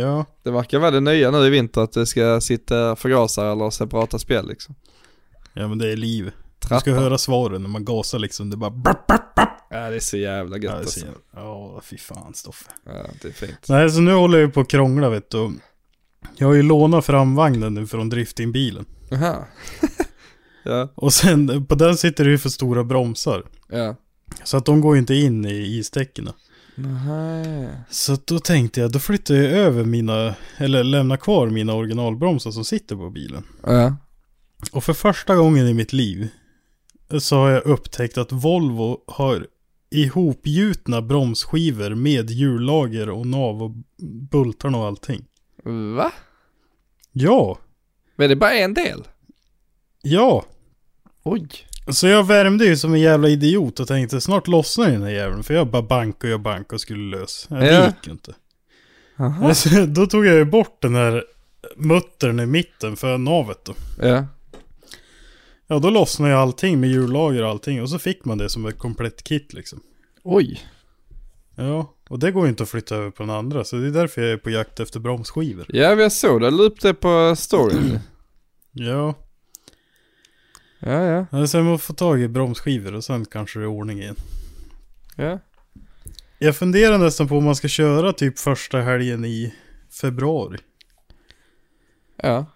[0.00, 0.24] Ja.
[0.42, 4.18] Det verkar vara det nya nu i vinter att det ska sitta förgasare eller separata
[4.18, 4.74] spjäll liksom.
[5.52, 6.30] Ja men det är liv.
[6.64, 6.80] Du Trattar.
[6.80, 8.50] ska höra svaren när man gasar liksom.
[8.50, 8.70] Det bara...
[8.70, 9.48] Bap, bap, bap.
[9.70, 11.00] Ja det är så jävla gött Ja, alltså.
[11.00, 12.64] så jävla- Ja, fy fan Stoffe.
[12.86, 13.68] Ja det är fint.
[13.68, 15.50] Nej, så nu håller jag på att krångla vet du.
[16.36, 18.84] Jag har ju lånat framvagnen nu från driftingbilen.
[19.08, 19.44] Jaha.
[20.62, 23.42] ja, Och sen på den sitter det ju för stora bromsar.
[23.70, 23.96] ja.
[24.44, 26.34] Så att de går ju inte in i istäckena.
[26.74, 27.68] Nej.
[27.90, 32.64] Så då tänkte jag, då flyttar jag över mina, eller lämnar kvar mina originalbromsar som
[32.64, 33.42] sitter på bilen.
[33.66, 33.96] Ja.
[34.72, 36.28] Och för första gången i mitt liv
[37.18, 39.46] så har jag upptäckt att Volvo har
[39.90, 43.70] ihopgjutna bromsskivor med hjullager och nav och
[44.30, 45.24] bultarna och allting.
[45.96, 46.12] Va?
[47.12, 47.58] Ja,
[48.16, 49.02] Men det är bara en del?
[50.02, 50.44] ja.
[51.22, 51.48] Oj.
[51.88, 55.42] Så jag värmde ju som en jävla idiot och tänkte snart lossnar den här jäveln.
[55.42, 57.46] För jag bara bank och jag bank och skulle lös.
[57.50, 57.86] Det Ja.
[57.86, 58.34] gick ju inte.
[59.18, 59.48] Aha.
[59.48, 61.24] Alltså, då tog jag ju bort den här
[61.76, 63.74] muttern i mitten för navet då.
[64.02, 64.26] Ja.
[65.66, 67.82] Ja, då lossnade ju allting med hjullager och allting.
[67.82, 69.80] Och så fick man det som ett komplett kit liksom.
[70.22, 70.60] Oj.
[71.56, 73.64] Ja, och det går ju inte att flytta över på den andra.
[73.64, 75.66] Så det är därför jag är på jakt efter bromsskivor.
[75.68, 76.50] Ja, jag såg det.
[76.50, 77.98] La upp det på storyn.
[78.76, 79.14] Ja,
[80.78, 81.26] ja, ja.
[81.30, 84.16] men sen måste få tag i bromsskivor och sen kanske det är ordning igen.
[85.16, 85.38] Ja.
[86.38, 89.54] Jag funderar nästan på om man ska köra typ första helgen i
[90.00, 90.58] februari.
[92.16, 92.46] Ja.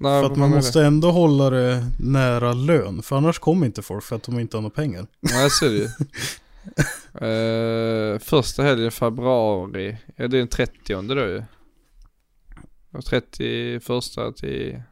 [0.00, 3.02] Nej, För att man måste ändå hålla det nära lön.
[3.02, 5.06] För annars kommer inte folk för att de inte har några pengar.
[5.20, 5.88] Nej, så är det ju.
[7.14, 11.42] Eh, första helgen i februari, ja det är den 30 då ju.
[12.90, 13.82] Och 31
[14.36, 14.82] till,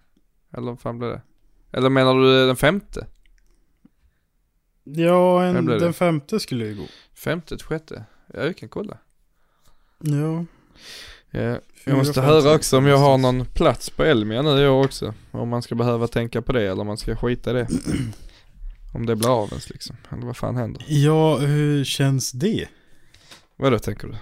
[0.52, 1.22] eller vad fan blir det?
[1.72, 3.06] Eller menar du den femte?
[4.84, 6.84] Ja, en, den femte skulle ju gå.
[7.14, 8.04] Femte till sjätte?
[8.34, 8.98] Ja, vi kan kolla.
[9.98, 10.44] Ja.
[11.30, 11.58] Ja.
[11.84, 15.14] Jag måste höra också om jag har någon plats på Elmia nu i år också.
[15.30, 17.68] Om man ska behöva tänka på det eller om man ska skita i det.
[18.94, 19.96] om det blir av ens liksom.
[20.12, 20.84] Eller vad fan händer?
[20.88, 22.68] Ja, hur känns det?
[23.56, 24.14] Vadå tänker du?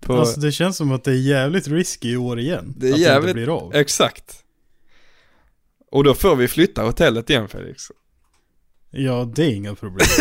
[0.00, 0.18] På...
[0.18, 2.74] Alltså det känns som att det är jävligt risky i år igen.
[2.76, 3.74] Det är att jävligt- det inte blir av.
[3.74, 4.42] Exakt.
[5.90, 7.82] Och då får vi flytta hotellet igen Felix.
[8.90, 10.06] Ja, det är inga problem.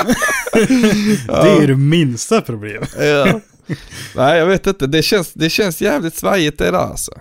[1.26, 2.96] det är det minsta problemet.
[2.98, 3.40] Ja.
[4.16, 7.12] Nej jag vet inte, det känns, det känns jävligt svajigt det där alltså.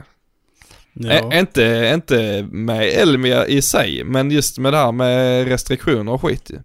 [0.93, 1.11] Ja.
[1.11, 6.21] Ä- inte, inte med Elmia i sig, men just med det här med restriktioner och
[6.21, 6.59] skit ju.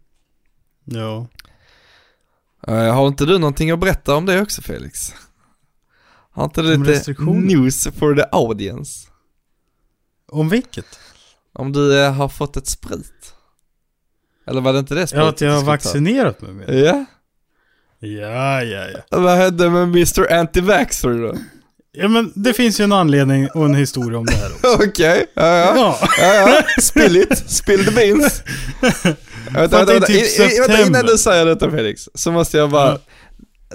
[0.85, 1.27] ja.
[2.69, 5.15] Eh, har inte du någonting att berätta om det också Felix?
[6.31, 9.09] Har inte du lite news for the audience?
[10.33, 10.99] Om vilket?
[11.53, 13.35] Om du eh, har fått ett sprit?
[14.47, 16.75] Eller var det inte det spritet Ja, att jag har vaccinerat mig med.
[16.75, 17.05] Ja?
[18.05, 19.19] Ja, ja, ja.
[19.21, 20.33] Vad hände med Mr.
[20.33, 21.35] Anti-Vaxxer då?
[21.93, 24.85] Ja, men det finns ju en anledning och en historia om det här också.
[24.89, 25.73] Okej, ja ja.
[25.77, 26.09] Ja.
[26.19, 26.83] Ja, ja.
[26.83, 28.43] Spill it, spill the beans.
[29.55, 30.07] Vänta, vänta, vänta.
[30.07, 32.99] typ I- vänta, innan du säger detta Felix, så måste jag bara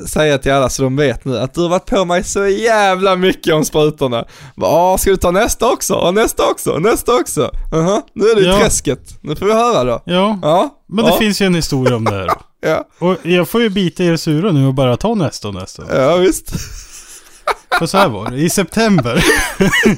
[0.07, 3.15] säga till alla så de vet nu att du har varit på mig så jävla
[3.15, 4.25] mycket om sprutorna.
[4.55, 5.93] Ja, ska du ta nästa också?
[5.93, 6.71] Och nästa också?
[6.71, 7.51] Och nästa också?
[7.71, 8.59] Jaha, nu är det Ja.
[8.59, 9.17] träsket.
[9.21, 10.01] Nu får vi höra då.
[10.05, 12.29] Ja, Ja, men det ja, finns ju en historia om det här.
[12.62, 16.01] Ja, Och jag får ju bita er sura nu och bara ta nästa och nästa.
[16.01, 16.51] ja visst.
[17.79, 19.23] För så här var det, i september.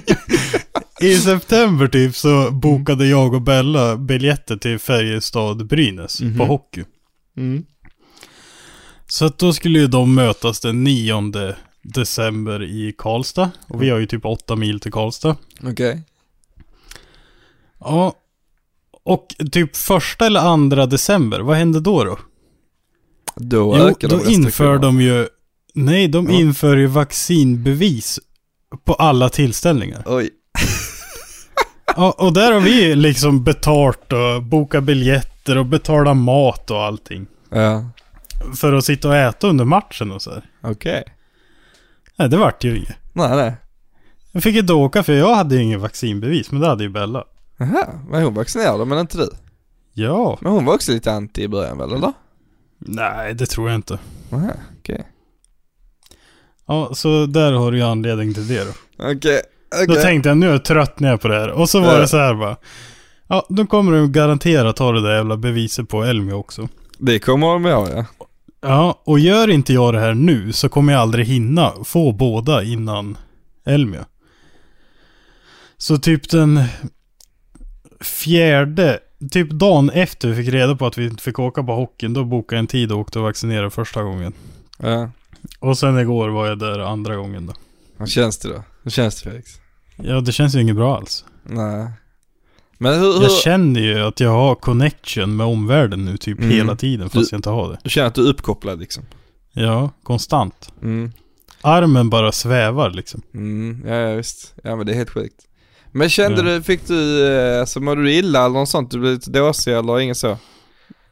[1.01, 6.83] I september typ så bokade jag och Bella biljetter till Färjestad Brynäs på hockey.
[7.37, 7.63] Mm.
[9.11, 13.51] Så att då skulle ju de mötas den 9 december i Karlstad.
[13.67, 15.35] Och vi har ju typ åtta mil till Karlstad.
[15.63, 16.01] Okej.
[17.79, 18.13] Ja.
[19.03, 22.19] Och typ första eller andra december, vad hände då då?
[23.35, 25.27] Då Jo, ökar då inför de ju,
[25.73, 26.31] nej de Ja.
[26.39, 28.19] inför ju vaccinbevis
[28.83, 30.03] på alla tillställningar.
[30.05, 30.29] Oj.
[31.95, 37.25] Ja, och där har vi liksom betalt och bokat biljetter och betalat mat och allting.
[37.49, 37.85] Ja,
[38.55, 40.43] För att sitta och äta under matchen och så här.
[40.61, 41.03] okej.
[42.17, 42.95] Nej, det vart ju inget.
[43.13, 43.53] Nej, nej.
[44.31, 47.23] Jag fick inte åka för jag hade ju ingen vaccinbevis, men det hade ju Bella.
[47.57, 49.29] Jaha, men hon vaccinerade men inte du.
[49.93, 50.37] Ja.
[50.41, 52.13] Men hon var också lite anti i början väl, eller?
[52.77, 53.99] Nej, det tror jag inte.
[54.29, 55.07] Jaha, okej.
[56.67, 58.71] Ja, så där har du ju anledning till det då.
[59.11, 59.41] Okej,
[59.87, 60.01] Då okej.
[60.01, 61.49] tänkte jag, nu är jag trött ner på det här.
[61.51, 61.99] Och så var Ja.
[61.99, 62.55] det så här bara.
[63.27, 66.67] Ja, då kommer du garanterat ha det där jävla beviset på Elmia också.
[66.97, 68.05] Det kommer de ihåg ja.
[68.61, 72.63] Ja, och gör inte jag det här nu så kommer jag aldrig hinna få båda
[72.63, 73.17] innan
[73.65, 74.05] Elmia.
[75.77, 76.63] Så typ den
[77.99, 78.99] fjärde,
[79.31, 82.23] typ dagen efter vi fick reda på att vi inte fick åka på hockeyn, då
[82.23, 84.33] bokade jag en tid och åkte och vaccinerade första gången.
[84.77, 85.09] Ja.
[85.59, 87.53] Och sen igår var jag där andra gången då.
[87.97, 88.63] Hur känns det då?
[88.83, 89.59] Hur känns det Felix?
[89.95, 91.25] Ja, det känns ju inget bra alls.
[91.43, 91.87] Nej.
[92.81, 96.49] Men hur, hur Jag känner ju att jag har connection med omvärlden nu typ Mm.
[96.51, 97.77] hela tiden fast Du- jag inte har det.
[97.83, 99.03] du känner att du är uppkopplad liksom?
[99.53, 100.69] Ja, konstant.
[100.81, 101.11] Mm.
[101.61, 103.21] Armen bara svävar liksom.
[103.33, 104.53] Mm, ja, ja visst.
[104.63, 105.35] Ja men det är helt sjukt.
[105.91, 106.43] Men kände Ja.
[106.57, 108.91] du, fick du, eh, alltså mådde du illa eller något sånt?
[108.91, 110.37] Du blev lite dåsig eller inget så?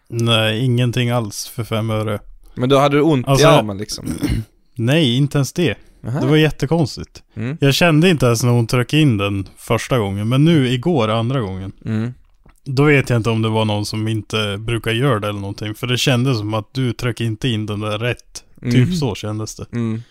[0.09, 2.19] Nej, ingenting alls för fem öre.
[2.55, 4.05] Men då hade du ont Alltså- i armen liksom?
[4.75, 5.75] Nej, inte ens det.
[6.01, 6.19] Jaha.
[6.21, 7.23] Det var jättekonstigt.
[7.35, 7.57] Mm.
[7.61, 11.39] Jag kände inte ens när hon tryckte in den första gången, men nu igår andra
[11.41, 11.71] gången.
[11.85, 12.13] Mm.
[12.63, 15.75] Då vet jag inte om det var någon som inte brukar göra det eller någonting.
[15.75, 18.43] För det kändes som att du tryckte inte in den där rätt.
[18.61, 18.73] Mm.
[18.73, 19.65] Typ så kändes det.
[19.71, 20.03] Mm.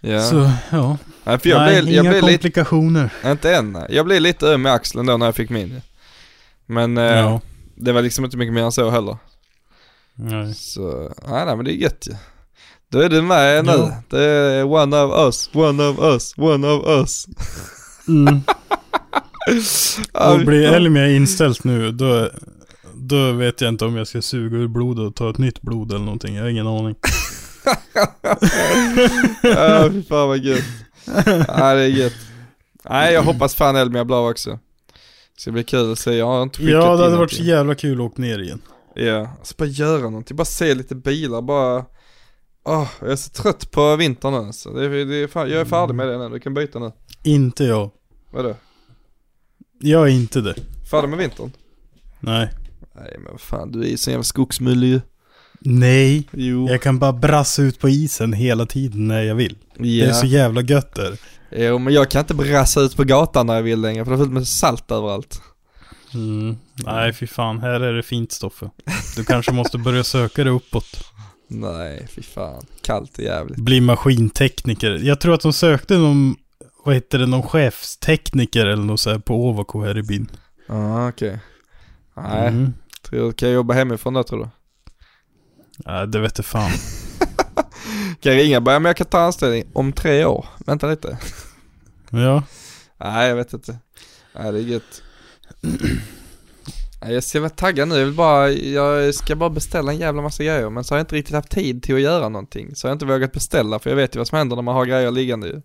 [0.00, 0.20] Ja.
[0.20, 0.98] Så, ja.
[1.24, 3.10] Nej, för jag Nej, blev, jag inga blev lite, komplikationer.
[3.26, 5.80] inte än, jag blev lite öm i axeln då när jag fick min.
[6.66, 7.40] Men eh, Ja.
[7.74, 9.16] det var liksom inte mycket mer än så heller.
[10.14, 10.54] Nej.
[10.54, 12.14] Så, nej, nej men det är gött ju.
[12.90, 13.72] Då är du med nu.
[13.72, 14.02] Ja.
[14.08, 17.26] Det är one of us, one of us, one of us.
[18.08, 18.40] Mm.
[20.32, 20.72] Och blir.
[20.72, 22.30] Elmia inställt nu, då,
[22.94, 25.92] då vet jag inte om jag ska suga ur blodet och ta ett nytt blod
[25.92, 26.34] eller någonting.
[26.34, 26.94] Jag har ingen aning.
[29.42, 30.64] Ja, fy fan vad gött.
[31.48, 32.12] Ja, det är gött.
[32.90, 34.50] Nej, jag hoppas fan Elmia blir också.
[35.34, 37.42] Det ska bli kul att se, jag har inte skickat Ja, det hade varit så
[37.42, 38.62] jävla kul att åka ner igen.
[38.94, 41.84] Ja, alltså bara göra någonting, bara se lite bilar, bara
[42.68, 44.70] Åh, jag är så trött på vintern nu alltså.
[44.70, 46.92] det det fan, Jag är färdig med det nu, du kan byta nu.
[47.22, 47.90] Inte jag.
[48.30, 48.54] Vadå?
[49.80, 50.54] Jag är inte det.
[50.90, 51.52] Färdig med vintern?
[52.20, 52.50] Nej.
[52.94, 55.00] Nej men fan, du är ju sån jävla skogsmulle ju.
[55.60, 56.28] Nej.
[56.32, 56.68] Jo.
[56.68, 59.56] Jag kan bara brassa ut på isen hela tiden när jag vill.
[59.78, 61.18] Det är så jävla gött där.
[61.50, 64.16] Jo men jag kan inte brassa ut på gatan när jag vill längre för det
[64.16, 65.42] är fullt med salt överallt.
[66.14, 66.56] Mm.
[66.74, 67.58] Nej, fy fan.
[67.58, 68.70] Här är det fint Stoffe.
[69.16, 71.04] Du kanske måste börja söka dig uppåt.
[71.48, 72.66] Nej, fy fan.
[72.82, 73.56] Kallt och jävligt.
[73.58, 74.90] Bli maskintekniker.
[75.02, 76.36] Jag tror att de sökte någon,
[76.84, 80.30] vad heter det, någon chefstekniker eller något så här på Ovako här i byn.
[80.68, 81.38] Ja, ah, okej.
[82.16, 82.74] Nej, Mm.
[83.02, 84.48] tror, kan jag jobba hemifrån då tror du?
[85.84, 86.70] Ja, det vet jag fan.
[88.20, 90.46] Kan jag ringa bara, men jag kan ta anställning om tre år.
[90.66, 91.18] Vänta lite.
[92.10, 92.42] Ja.
[93.00, 93.78] Nej, jag vet inte.
[94.34, 95.02] Nej, det är gött.
[97.00, 100.44] Jag ska vara taggad nu, jag vill bara, jag ska bara beställa en jävla massa
[100.44, 102.74] grejer men så har jag inte riktigt haft tid till att göra någonting.
[102.74, 104.74] Så jag har inte vågat beställa för jag vet ju vad som händer när man
[104.74, 105.62] har grejer liggande ju.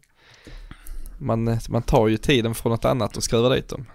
[1.20, 3.86] Man, man tar ju tiden från något annat och skruvar dit dem.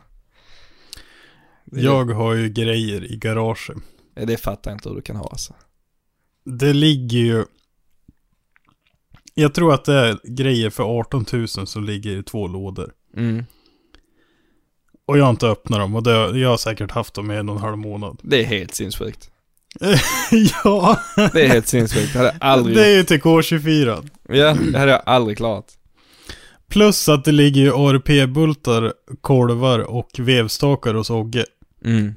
[1.65, 3.77] Jag har ju grejer i garaget.
[4.15, 5.55] det fattar jag inte hur du kan ha alltså.
[6.45, 7.45] Det ligger ju...
[9.35, 12.93] Jag tror att det är grejer för 18 000 som ligger i två lådor.
[13.17, 13.45] Mm.
[15.09, 17.49] Och jag har inte öppnat dem och det, jag har säkert haft dem i en
[17.49, 18.19] och en halv månad.
[18.23, 19.31] Det är helt sinnessjukt.
[20.65, 20.97] ja,
[21.33, 24.09] Det är helt sinnessjukt, det hade jag aldrig det är ju till K24.
[24.29, 25.65] Ja, det hade jag aldrig klarat.
[26.71, 31.45] Plus att det ligger ju ARP-bultar, kolvar och vevstakar hos Ogge.
[31.85, 32.15] Mm.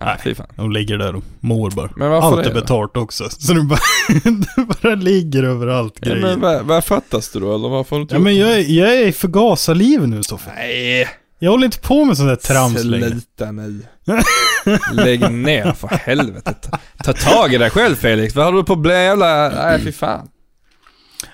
[0.00, 0.16] Nej, Nej.
[0.24, 0.46] fy fan.
[0.56, 1.90] De ligger där och mår bara.
[1.96, 2.60] Men varför Allt det är då?
[2.60, 3.28] betalt också.
[3.30, 3.78] Så det bara,
[4.56, 6.22] det bara ligger överallt Ja, grejer.
[6.26, 8.40] men vad, vad fattas du då eller varför har du inte Ja gjort men det?
[8.40, 10.50] jag, är- jag är i förgasarliv nu Stoffe.
[10.56, 13.10] Nej, Jag håller inte på med sånt där trams längre.
[13.10, 13.82] sluta nu.
[14.92, 16.54] Lägg ner för helvete.
[16.62, 19.48] Ta, ta tag i dig själv Felix, vad har du på bli jävla...
[19.48, 20.28] Nej fy fan.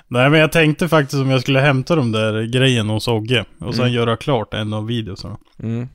[0.09, 3.45] Nej men jag tänkte faktiskt om jag skulle hämta de där grejerna hos Ogge.
[3.59, 3.95] Och sen Mm.
[3.95, 5.37] göra klart en av videosarna.
[5.63, 5.89] Mm.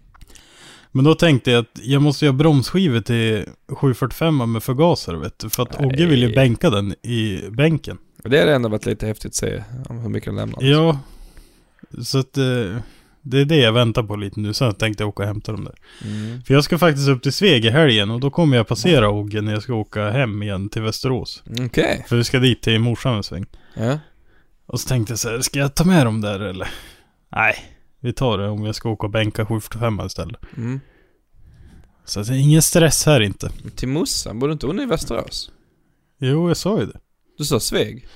[0.91, 5.49] Men då tänkte jag att jag måste göra bromsskivor till 745 med förgasare vet du.
[5.49, 6.35] För att Ogge vill ju Nej.
[6.35, 7.97] bänka den i bänken.
[8.23, 10.63] Det hade ändå varit lite häftigt att se om hur mycket den lämnar.
[10.63, 10.99] Ja.
[12.03, 12.77] Så att eh,
[13.29, 14.53] det är det jag väntar på lite nu.
[14.53, 15.75] Sen tänkte jag åka och hämta dem där.
[16.03, 16.41] Mm.
[16.41, 19.41] För jag ska faktiskt upp till Sveg i helgen och då kommer jag passera Ogge
[19.41, 21.43] när jag ska åka hem igen till Västerås.
[21.59, 22.05] Okej.
[22.07, 23.45] För vi ska dit till morsan en sväng.
[23.73, 23.99] Ja.
[24.65, 26.67] Och så tänkte jag så här, ska jag ta med dem där eller?
[27.29, 27.55] Nej,
[27.99, 30.41] vi tar det om jag ska åka och bänka 745 istället.
[30.57, 30.79] Mm.
[32.05, 33.51] Så det är ingen stress här inte.
[33.75, 35.51] Till morsan, bor du inte hon i Västerås?
[36.19, 36.99] Jo, jag sa ju det.
[37.37, 38.07] Du sa Sveg?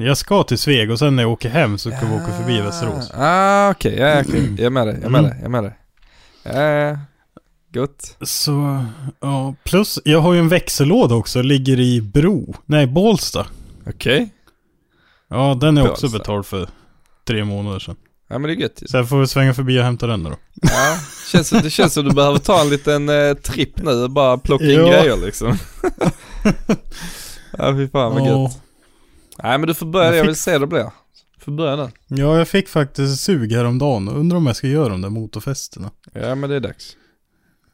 [0.00, 2.60] Jag ska till Sveg och sen när jag åker hem så ska vi åka förbi
[2.60, 3.10] Västerås.
[3.14, 4.42] Ah okej, ja okej.
[4.56, 5.30] Jag är med dig, jag är med Mm.
[5.30, 5.72] dig, jag är med dig.
[6.42, 6.98] Ja,
[7.80, 8.16] gott.
[8.20, 8.84] Så,
[9.20, 9.54] ja.
[9.64, 12.54] Plus, jag har ju en växellåda också, ligger i Bro.
[12.66, 13.46] Nej, Bålsta.
[13.86, 14.28] Okej.
[15.30, 16.18] Ja, den är också Bålsta.
[16.18, 16.68] betald för
[17.26, 17.96] tre månader sedan.
[18.30, 18.82] Ja men det är gött.
[18.86, 20.30] Så jag får väl svänga förbi och hämta den då.
[20.62, 20.96] Ja,
[21.32, 24.64] känns, det känns som du behöver ta en liten eh, tripp nu och bara plocka
[24.64, 24.86] in Ja.
[24.86, 25.48] grejer liksom.
[27.58, 28.42] ja fy fan vad Ja.
[28.42, 28.62] gött.
[29.42, 30.90] Nej men du får börja, Jag jag fick- vill se hur det blir.
[31.36, 31.90] Du får börja nu.
[32.06, 35.90] Ja, jag fick faktiskt sug häromdagen och undrar om jag ska göra de där motorfästena.
[36.12, 36.96] Ja men det är dags.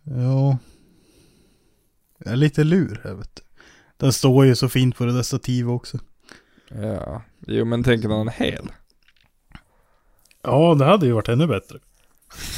[0.05, 0.59] Ja.
[2.25, 3.43] Jag är lite lur här vet du.
[3.97, 5.99] Den står ju så fint på det där stativet också.
[6.69, 8.69] Ja, jo men tänk när den hel.
[10.43, 11.79] Ja, det hade ju varit ännu bättre.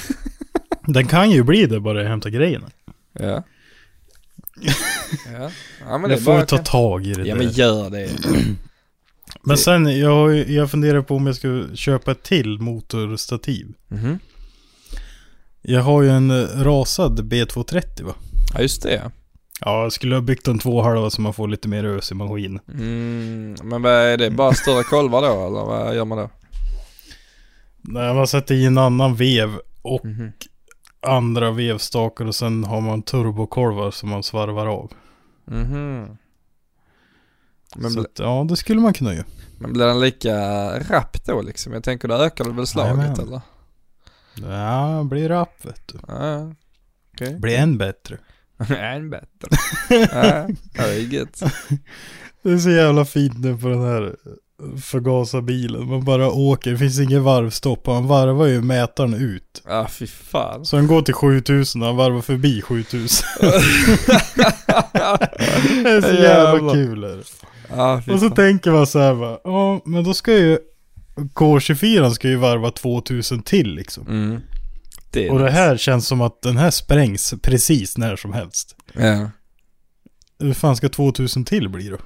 [0.87, 2.71] Den kan ju bli det bara jag hämtar grejerna.
[3.13, 3.23] Ja.
[5.33, 5.51] ja.
[5.89, 7.43] ja men det jag får bara ta tag i det Ja där.
[7.45, 8.11] men gör det.
[9.47, 13.73] Men sen, jag, jag funderar på om jag ska köpa ett till motorstativ.
[13.89, 14.19] Mhm.
[15.63, 18.15] Jag har ju en rasad B230 va?
[18.55, 19.11] Ja just det.
[19.61, 22.61] Ja, jag skulle ha byggt en tvåhalva så man får lite mer ös i maskinen.
[22.69, 24.31] Mm, men vad är det?
[24.31, 26.31] Bara större kolvar då eller vad gör man då?
[27.81, 29.51] Nej, man sätter i en annan vev
[29.83, 30.33] och Mhm.
[31.01, 34.93] andra vevstakar och sen har man turbokolvar som man svarvar av.
[35.45, 36.17] Mhm.
[37.77, 39.25] Men, så att, ja, det skulle man kunna göra.
[39.59, 40.35] Men blir den lika
[40.79, 41.73] rapp då liksom?
[41.73, 43.41] Jag tänker då ökar det väl slaget eller?
[44.43, 45.99] Ja, blir rapp vet du.
[46.09, 46.53] Ja,
[47.15, 47.35] okej.
[47.35, 48.19] Blir än bättre.
[48.79, 49.49] Än bättre.
[49.89, 51.43] ja, det är gött.
[52.43, 54.17] Det är så jävla fint nu på den här
[54.83, 55.89] förgasarbilen.
[55.89, 57.87] Man bara åker, det finns ingen varvstopp.
[57.87, 59.63] Han varvar ju mätaren ut.
[59.67, 60.65] Ja, fy fan.
[60.65, 63.27] Så han går till 7000 och han varvar förbi 7000.
[65.83, 66.75] det är så jävla Jävlar.
[66.75, 67.05] kul.
[67.05, 67.25] Är det.
[68.07, 70.59] Fy Och så tänker man så här va, ja men då ska ju
[71.35, 74.07] K24 ska ju varva 2000 till liksom.
[74.09, 74.41] Mm.
[75.11, 75.57] Det Och det nice.
[75.57, 78.77] här känns som att den här sprängs precis när som helst.
[78.95, 79.31] Ja.
[80.39, 81.97] Hur fan ska 2000 till bli då?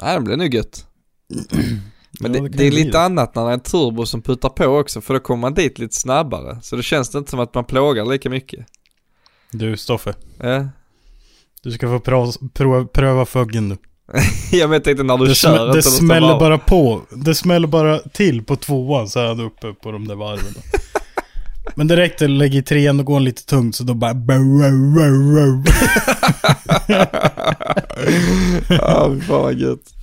[0.00, 0.86] ja, det blir nog gött.
[2.20, 3.00] Men Ja, det, det det är lite det.
[3.04, 5.78] annat när det är en turbo som puttar på också för då kommer man dit
[5.78, 6.58] lite snabbare.
[6.62, 8.66] Så då känns det inte som att man plågar lika mycket.
[9.52, 10.68] Du Stoffe, Ja.
[11.62, 13.76] du ska få pröva, pröva, pröva fuggen nu.
[14.52, 17.02] Jag vet inte när du Det, kör det smäller bara på.
[17.10, 20.54] Det smäller bara till på tvåan så är han uppe på de där varven.
[21.74, 24.12] Men direkt när du lägger i trean och går lite tungt så då bara...
[26.88, 27.34] ja,
[28.68, 29.94] fy fan vad gött.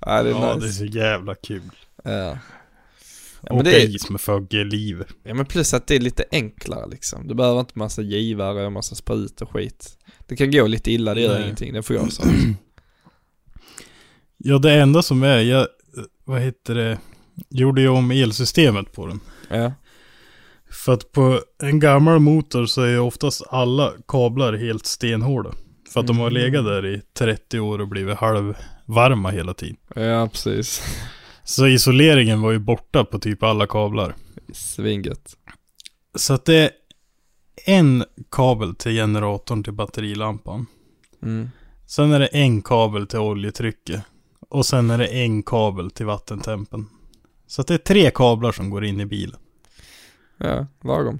[0.00, 0.72] Ja, det är Ja, det är nice.
[0.72, 1.70] så jävla kul.
[2.04, 2.38] Ja.
[3.46, 5.04] Ja, men det är, is med Fugge i liv.
[5.24, 7.28] ja men plus att det är lite enklare liksom.
[7.28, 9.98] Du behöver inte massa givare och massa sprut och skit.
[10.26, 11.42] Det kan gå lite illa, det gör Nej.
[11.42, 11.72] ingenting.
[11.72, 12.28] Det får jag säga.
[14.46, 15.66] Ja, det enda som är, jag,
[16.24, 16.98] vad heter det,
[17.50, 19.20] gjorde ju om elsystemet på den.
[19.50, 19.72] Ja.
[20.70, 25.50] För att på en gammal motor så är ju oftast alla kablar helt stenhårda.
[25.92, 26.42] För att de har Mm.
[26.42, 29.76] legat där i 30 år och blivit halvvarma hela tiden.
[29.94, 30.82] Ja, precis.
[31.44, 34.14] Så isoleringen var ju borta på typ alla kablar.
[34.52, 35.36] Svingött.
[36.14, 36.70] Så att det är
[37.64, 40.66] en kabel till generatorn till batterilampan.
[41.22, 41.50] Mm.
[41.86, 44.02] Sen är det en kabel till oljetrycket.
[44.48, 46.86] Och sen är det en kabel till vattentempen.
[47.46, 49.40] Så att det är tre kablar som går in i bilen.
[50.38, 51.18] Ja, lagom.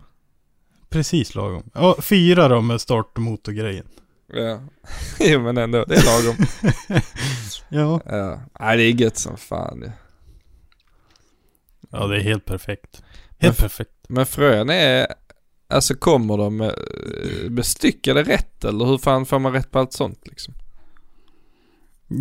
[0.88, 1.70] Precis lagom.
[1.74, 3.86] Ja, fyra då med startmotorgrejen.
[4.26, 4.60] Ja.
[5.20, 6.46] jo men ändå, det är lagom.
[7.68, 8.00] Ja.
[8.04, 8.40] ja.
[8.60, 9.82] Nej det är gött som fan.
[9.86, 9.92] ja.
[11.90, 13.02] Ja, det är helt perfekt.
[13.02, 13.90] Men Helt f- perfekt.
[14.08, 15.06] Men frågan är,
[15.68, 16.70] alltså kommer de eh,
[17.50, 20.54] bestyckade rätt eller hur fan får man rätt på allt sånt liksom?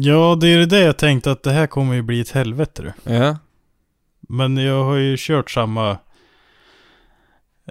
[0.02, 3.14] Ja, det är det jag tänkte att det här kommer ju bli ett helvete du.
[3.14, 3.38] Ja.
[4.30, 5.98] Men jag har ju kört samma...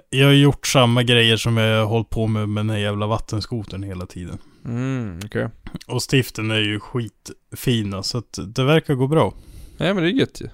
[0.09, 3.07] Jag har gjort samma grejer som jag har hållit på med med den här jävla
[3.07, 4.37] vattenskotern hela tiden.
[4.65, 5.49] Mm, okej.
[5.87, 9.33] Och stiften är ju skitfina så att det verkar gå bra.
[9.77, 10.49] Ja men det är gött ju.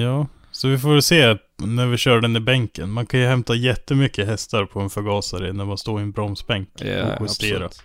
[0.00, 2.90] Ja, så vi får väl se när vi kör den i bänken.
[2.90, 6.68] Man kan ju hämta jättemycket hästar på en förgasare när man står i en bromsbänk
[6.74, 7.64] Ja, och justera.
[7.64, 7.82] absolut.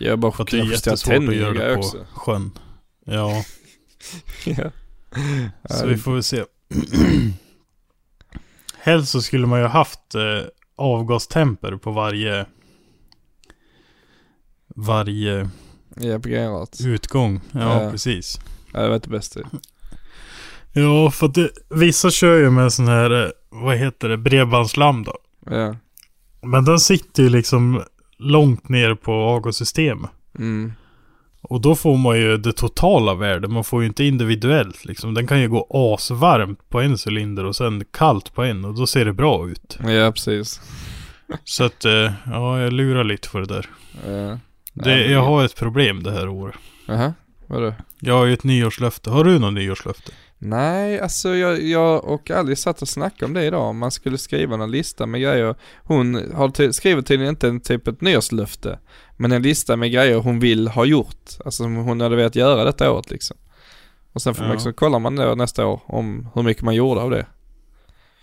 [0.00, 2.06] Jag har bara För att det är jättesvårt att göra det på också.
[2.14, 2.50] sjön.
[3.04, 3.44] Ja,
[4.44, 4.70] ja.
[5.70, 6.44] så vi får väl se.
[8.78, 10.46] Helst så skulle man ju ha haft eh,
[10.76, 12.46] avgastemper på varje
[14.76, 15.48] varje
[15.96, 16.20] Ja,
[16.84, 17.40] utgång.
[17.52, 17.90] Ja, Ja.
[17.90, 18.40] precis.
[18.72, 19.44] Ja, det var inte bäst det.
[20.72, 25.04] Ja, för att det, vissa kör ju med sån här, eh, vad heter det, bredbandslam
[25.04, 25.18] då.
[25.46, 25.76] Ja.
[26.42, 27.82] Men den sitter ju liksom
[28.20, 30.10] långt ner på avgassystemet.
[30.38, 30.72] Mm.
[31.42, 33.50] Och då får man ju det totala värdet.
[33.50, 35.14] Man får ju inte individuellt liksom.
[35.14, 38.64] Den kan ju gå asvarmt på en cylinder och sen kallt på en.
[38.64, 39.78] Och då ser det bra ut.
[39.82, 40.60] Ja, precis.
[41.44, 43.66] Så att, eh, ja, jag lurar lite för det där.
[44.06, 44.38] Ja.
[44.72, 46.56] Det, jag har ett problem det här året.
[46.86, 47.14] Jaha,
[47.46, 47.74] vadå?
[47.98, 49.10] Jag har ju ett nyårslöfte.
[49.10, 50.12] Har du något nyårslöfte?
[50.42, 54.18] Nej, alltså jag, jag och Alice satt och snackade om det idag, om man skulle
[54.18, 55.54] skriva någon lista med grejer.
[55.84, 58.78] Hon har ty- skriver tydligen inte en typ ett nyårslöfte,
[59.16, 61.30] men en lista med grejer hon vill ha gjort.
[61.44, 63.36] Alltså som hon hade velat göra detta året liksom.
[64.12, 64.54] Och sen får man Ja.
[64.54, 67.26] liksom, kollar man då nästa år om hur mycket man gjorde av det.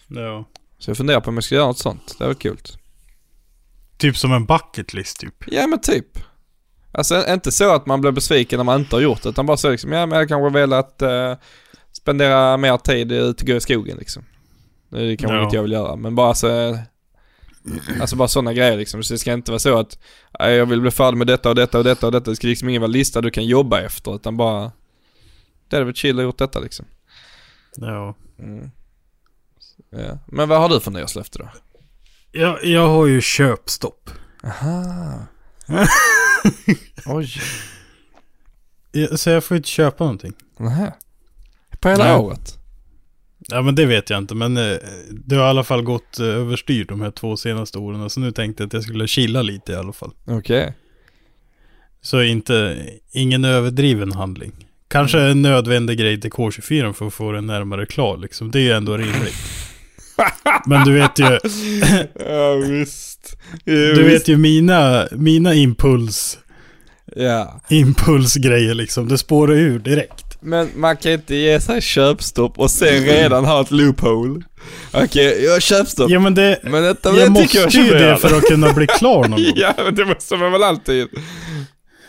[0.07, 0.45] Ja.
[0.79, 2.57] Så jag funderar på om jag ska göra något sånt, det var kul.
[3.97, 5.43] Typ som en bucket list typ.
[5.47, 6.19] Ja men typ.
[6.91, 9.57] Alltså inte så att man blir besviken när man inte har gjort det, utan bara
[9.57, 11.33] så liksom, ja men jag kanske velat uh,
[12.07, 14.23] spendera mer tid ute och gå i skogen liksom.
[14.89, 15.41] Det kanske Ja.
[15.41, 16.77] inget jag vill göra, men bara så,
[18.01, 19.03] alltså bara sådana grejer liksom.
[19.03, 19.99] Så det ska inte vara så att,
[20.39, 22.29] "Nej, jag vill bli färdig med detta och detta och detta och detta.
[22.29, 24.71] Det ska liksom ingen vara lista du kan jobba efter, utan bara,
[25.69, 26.85] det hade varit chill att gjort detta liksom.
[27.75, 28.15] Ja.
[28.39, 28.71] Mm.
[29.89, 30.17] Ja.
[30.27, 31.49] Men vad har du för nyårslöfte då?
[32.31, 34.09] Jag, jag har ju köpstopp.
[34.43, 35.19] Aha.
[37.05, 37.33] Oj.
[39.17, 40.33] Så jag får inte köpa någonting.
[40.57, 40.93] Nähä.
[41.79, 42.15] På hela Nej.
[42.15, 42.53] året?
[43.47, 44.75] Ja men det vet jag inte, men eh,
[45.09, 48.09] det har i alla fall gått eh, överstyr de här två senaste åren.
[48.09, 50.11] Så nu tänkte jag att jag skulle chilla lite i alla fall.
[50.27, 50.73] Okej.
[52.01, 52.77] Så inte,
[53.11, 54.51] ingen överdriven handling.
[54.87, 58.51] Kanske en nödvändig grej till K24 för att få den närmare klar liksom.
[58.51, 59.35] Det är ju ändå rimligt.
[60.65, 61.39] Men du vet ju,
[62.27, 63.37] Ja visst.
[63.65, 66.39] du vet ju mina, mina impuls,
[67.15, 67.61] Ja.
[67.69, 69.07] impulsgrejer liksom.
[69.07, 70.23] Det spårar ur direkt.
[70.47, 74.41] Men man kan inte ge sig köpstopp och sen redan ha ett loophole.
[74.93, 76.09] Okej, jag har köpstopp.
[76.11, 78.87] Ja men det, Men detta jag jag måste jag ju det för att kunna bli
[78.87, 79.53] klar någon gång.
[79.55, 81.07] Ja, men det måste man väl alltid.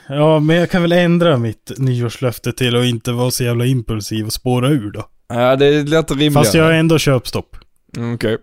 [0.09, 4.27] Ja, men jag kan väl ändra mitt nyårslöfte till att inte vara så jävla impulsiv
[4.27, 5.05] och spåra ur då.
[5.29, 6.45] Ja, det låter rimligare.
[6.45, 7.57] Fast jag har ändå köpstopp.
[7.97, 8.37] Mm, Okej.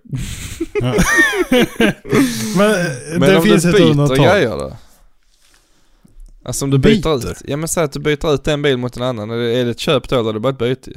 [2.57, 2.85] Men, eh,
[3.19, 4.17] Men det om finns du ett byter undantag.
[4.17, 4.77] grejer då?
[6.45, 7.31] Alltså om du byter, Byter?
[7.31, 7.41] ut.
[7.45, 9.29] Ja men säg att du byter ut en bil mot en annan.
[9.31, 10.91] Är det, ett köp då eller är det bara ett byte?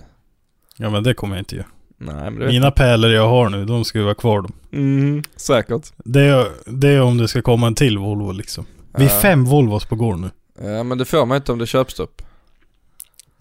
[0.77, 1.67] Ja men det kommer jag inte göra.
[1.99, 4.53] Nej men Mina pärlor jag har nu, de ska ju vara kvar dem.
[4.73, 5.93] Mm, säkert.
[6.05, 8.67] Det är, det är om det ska komma en till Volvo liksom.
[8.97, 9.21] Vi är Ja.
[9.21, 10.31] fem Volvos på gården nu.
[10.77, 12.23] Ja men det får man inte om det är köpstopp.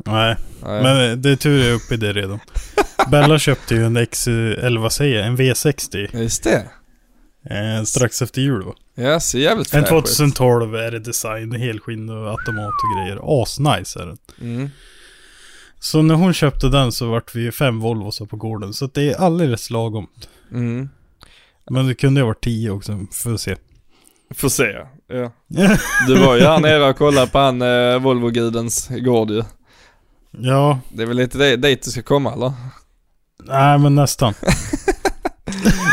[0.05, 0.83] Nej, Nej.
[0.83, 2.39] men det är tur jag är uppe i det redan.
[3.11, 6.17] Bella köpte ju en X, eller vad säger jag, en V60.
[6.21, 6.67] Just det.
[7.49, 8.73] Eh, strax efter jul va?
[8.99, 10.05] Ja, ser jävligt En fräsch ut.
[10.17, 13.19] 2012 är det design, helskinn och automat och grejer.
[13.43, 14.17] Asnice är den.
[14.41, 14.69] Mm.
[15.79, 18.73] Så när hon köpte den så vart vi fem Volvos på gården.
[18.73, 20.07] Så det är alldeles lagom.
[20.51, 20.89] Mm.
[21.69, 22.99] Men det kunde ju ha varit tio också,
[23.33, 23.55] att se.
[24.35, 24.77] Får se.
[25.07, 25.31] Ja.
[26.07, 29.43] Du var ju här nere och kollade på han eh, Volvo-gudens gård ju.
[30.31, 32.53] ja, Det är väl lite det, dit du ska komma eller?
[33.43, 34.33] nej men nästan.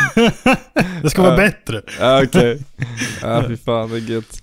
[1.03, 1.83] det ska vara bättre.
[2.01, 2.63] Ja okej.
[3.23, 4.41] Ja fy fan det är gött.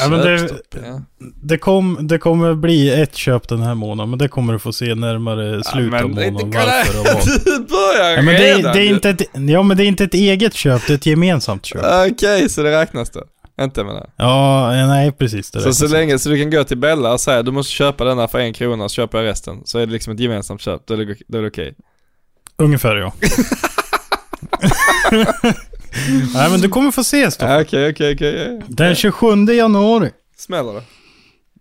[0.00, 0.48] Ja, men det-.
[1.42, 4.72] Det, kom, det kommer bli ett köp den här månaden, men det kommer du få
[4.72, 7.44] se närmare slutet av Ja, men månaden inte varför och kolla, vad.
[7.44, 9.86] du börjar Ja, men det, är- redan det är inte ett, ja men det är
[9.86, 11.82] inte ett eget köp, det är ett gemensamt köp.
[12.12, 13.22] Okej, så det räknas då?
[13.60, 14.06] Inte med det?
[14.16, 15.50] Ja, nej precis.
[15.50, 18.04] Det Så, så länge, så du kan gå till Bella och säga du måste köpa
[18.04, 19.62] denna för en krona så köper jag resten.
[19.64, 21.74] Så är det liksom ett gemensamt köp, då är det, då är det okej.
[22.56, 23.12] Ungefär ja.
[26.34, 27.60] nej men du kommer få se Stoffe.
[27.60, 28.62] Okej, okej, okej.
[28.68, 30.10] Den 27 januari.
[30.36, 30.82] Smäller det?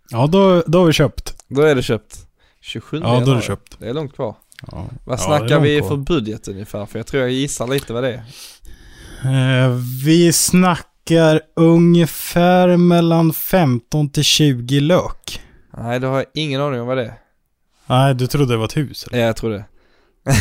[0.09, 1.35] Ja då, då har vi köpt.
[1.47, 2.17] Då är det köpt.
[2.61, 3.39] 27 Ja då är januari.
[3.39, 3.79] det köpt.
[3.79, 4.35] Det är långt kvar.
[4.71, 4.77] Ja.
[4.77, 5.89] Vad Ja, det är snackar långt vi kvar.
[5.89, 6.85] för budget ungefär?
[6.85, 9.63] För jag tror jag gissar lite vad det är.
[9.65, 9.69] Eh,
[10.05, 15.41] vi snackar ungefär mellan 15 till 20 lök.
[15.77, 17.13] Nej, då har jag ingen aning om vad det är.
[17.87, 19.19] Nej, du trodde det var ett hus eller?
[19.19, 19.65] Ja, jag tror det.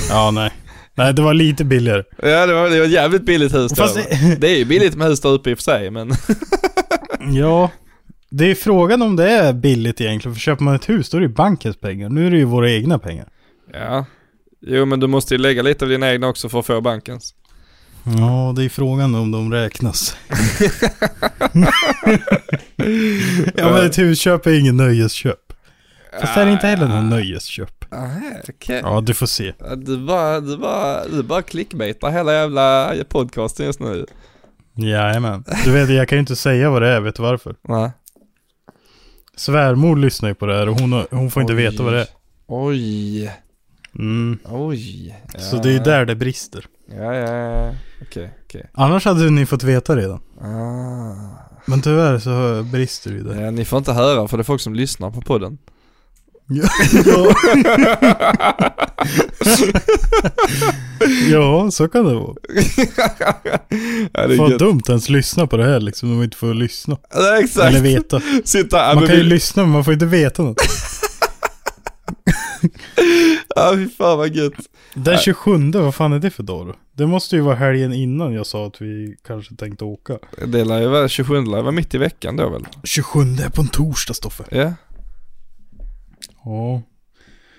[0.08, 0.52] Ja, nej.
[0.94, 2.02] Nej, det var lite billigare.
[2.22, 3.82] Ja, det var, det var jävligt billigt hus då.
[3.82, 3.94] Fast
[4.38, 6.12] Det är ju billigt med hus där uppe i och för sig, men...
[7.34, 7.70] ja,
[8.30, 10.34] det är frågan om det är billigt egentligen.
[10.34, 12.08] För köper man ett hus då är det ju bankens pengar.
[12.08, 13.28] Nu är det ju våra egna pengar.
[13.72, 14.04] Ja.
[14.66, 17.34] Jo, men du måste ju lägga lite av dina egna också för att få bankens.
[18.04, 20.16] Ja, det är frågan om de räknas.
[23.54, 25.43] ja, men ett husköp är ingen nöjesköp.
[26.20, 27.84] Fast det är inte heller någon nöjesköp.
[27.90, 28.80] Nej, okej.
[28.84, 29.52] Ja, du får se.
[29.76, 34.06] Du bara, du bara, du bara clickbaitar hela jävla podcasten just nu.
[34.76, 35.44] Jajamän.
[35.64, 37.00] Du vet, jag kan ju inte säga vad det är.
[37.00, 37.56] Vet du varför?
[37.68, 37.90] Nej.
[39.36, 41.56] Svärmor lyssnar ju på det här och hon, hon får inte Oj.
[41.62, 42.06] veta vad det är.
[42.46, 43.32] Oj.
[43.98, 44.38] Mm.
[44.44, 45.16] Oj.
[45.32, 45.40] Ja.
[45.40, 46.66] Så det är där det brister.
[46.90, 47.74] Ja, ja, ja.
[48.02, 48.70] Okej, okej.
[48.72, 50.20] Annars hade ni fått veta redan.
[50.40, 51.14] Ah.
[51.66, 53.42] Men tyvärr så brister det ju där.
[53.42, 55.58] Ja, ni får inte höra för det är folk som lyssnar på podden.
[56.48, 57.34] Ja,
[61.30, 62.34] ja så kan det vara.
[64.12, 64.58] ja, det är gött.
[64.58, 66.96] dumt att ens lyssna på det här liksom, om man inte får lyssna.
[67.14, 67.66] Ja, exakt.
[67.66, 68.20] Eller veta.
[68.44, 70.56] Sitta Man kan ju min- lyssna men man får inte veta något.
[73.56, 74.52] Ja, fy fan vad gött.
[74.94, 76.74] Den 27, vad fan är det för dag då?
[76.96, 80.18] Det måste ju vara helgen innan jag sa att vi kanske tänkte åka.
[80.46, 82.66] Det lär ju vara 27 lär vara mitt i veckan då väl?
[82.84, 84.44] 27 är på en torsdag Stoffe.
[84.50, 84.72] Ja.
[86.44, 86.82] Ja.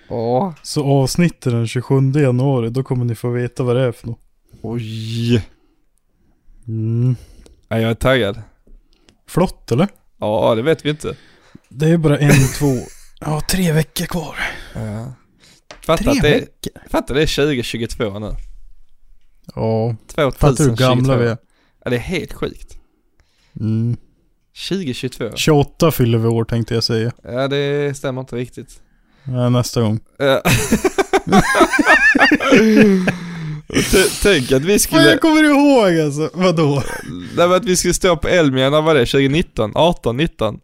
[0.09, 0.53] Åh.
[0.63, 4.19] Så avsnittet den 27 januari, då kommer ni få veta vad det är för något.
[4.61, 5.35] Oj.
[6.67, 7.15] Mm.
[7.67, 8.41] Ja, jag är taggad.
[9.27, 9.87] Flott eller?
[10.19, 11.15] Ja, det vet vi inte.
[11.69, 12.75] Det är bara en, två,
[13.19, 14.35] ja tre veckor kvar.
[14.73, 15.13] Ja.
[15.85, 17.13] Fatta Tre att det veckor?
[17.13, 18.35] det är 2022 nu.
[19.55, 20.31] Ja, 2022.
[20.31, 21.37] fattar du hur gamla vi är?
[21.83, 22.77] Ja, det är helt sjukt.
[23.59, 23.97] Mm.
[24.69, 25.31] 2022.
[25.35, 27.11] 28 fyller vi år tänkte jag säga.
[27.23, 28.69] Ja, det stämmer inte riktigt.
[29.23, 29.99] Ja, nästa gång.
[30.17, 30.41] Ja.
[34.23, 36.83] Tänk att vi Men skulle, jag kommer ihåg alltså, vadå?
[37.37, 39.05] nej, men att vi skulle stå på Elmia, när var det?
[39.05, 39.71] 2019?
[39.75, 40.17] 18?
[40.17, 40.59] 19?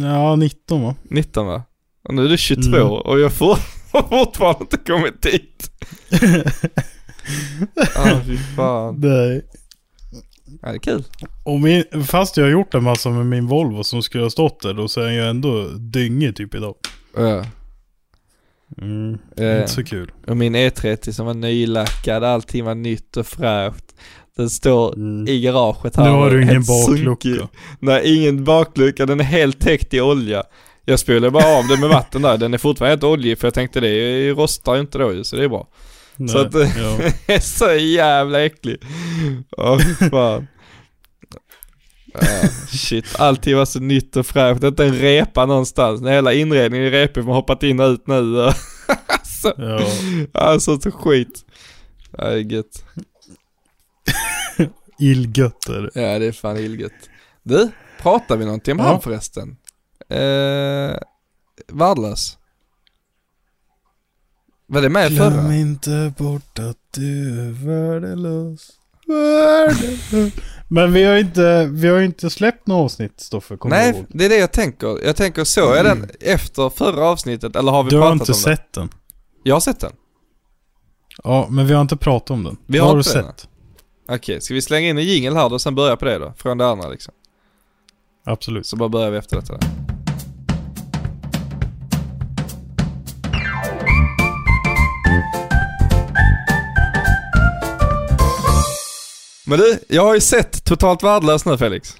[0.00, 0.94] Ja, 19 va?
[1.10, 1.62] 19 va?
[2.08, 2.88] Och nu är det 22 Mm.
[2.88, 3.56] och jag får
[4.08, 5.70] fortfarande inte kommit dit.
[7.94, 8.94] Ja, fy fan.
[9.00, 9.42] Nej.
[10.62, 11.04] Ja, det är kul.
[11.44, 14.60] Och min, fast jag har gjort en massa med min Volvo som skulle ha stått
[14.62, 16.74] där, då så är jag ändå dyngig typ idag.
[17.16, 17.44] Ja.
[18.82, 19.56] Mm, Eh.
[19.56, 20.10] Inte så kul.
[20.26, 23.84] Och min E30 som var nylackad, allting var nytt och fräscht.
[24.36, 25.28] Den står Mm.
[25.28, 26.04] i garaget här.
[26.04, 27.06] Nu har du ingen helt sunkig.
[27.06, 27.48] baklucka.
[27.80, 29.06] Nej, ingen baklucka.
[29.06, 30.42] Den är helt täckt i olja.
[30.84, 32.38] Jag spelade bara av den med vatten där.
[32.38, 35.44] Den är fortfarande helt oljig för jag tänkte det rostar ju inte då så det
[35.44, 35.68] är bra.
[36.16, 37.10] Så Nej, att- ja.
[37.26, 38.76] Det är så jävla äcklig.
[39.56, 39.78] Åh
[40.10, 40.46] fan.
[42.68, 44.62] Shit, allting var så nytt och fräscht.
[44.64, 46.00] Inte en repa någonstans.
[46.00, 48.38] Den hela inredningen i repet har hoppat in och ut nu.
[49.06, 49.80] alltså, ja.
[50.32, 51.44] alltså så skit.
[52.18, 52.84] Ja, det är gött.
[54.98, 56.00] Illgött är det.
[56.02, 56.92] Ja, det är fan illgött.
[57.42, 58.92] Du, pratar vi någonting om Ja.
[58.92, 59.56] han förresten?
[60.08, 60.96] Eh,
[61.72, 62.38] värdelös.
[64.66, 65.54] Var det med Glöm förra?
[65.54, 68.70] inte bort att du är värdelös.
[69.06, 70.32] Värdelös.
[70.74, 74.06] Men vi har inte, vi har inte släppt något avsnitt Stoffe, du Nej, ihåg?
[74.08, 75.04] det är det jag tänker.
[75.04, 78.32] Jag tänker, så är den efter förra avsnittet eller har vi Du har pratat inte
[78.32, 78.86] om sett den.
[78.86, 78.98] den?
[79.42, 79.92] Jag har sett den.
[81.24, 82.56] Ja, men vi har inte pratat om den.
[82.66, 83.48] Vi har har du inte den, sett?
[84.08, 86.32] Okej, ska vi slänga in en jingle här då och sen börja på det då?
[86.36, 87.14] Från det andra liksom.
[88.24, 88.66] Absolut.
[88.66, 89.58] Så bara börjar vi efter detta.
[99.52, 101.96] Men du, jag har ju sett Totalt Värdelös nu Felix.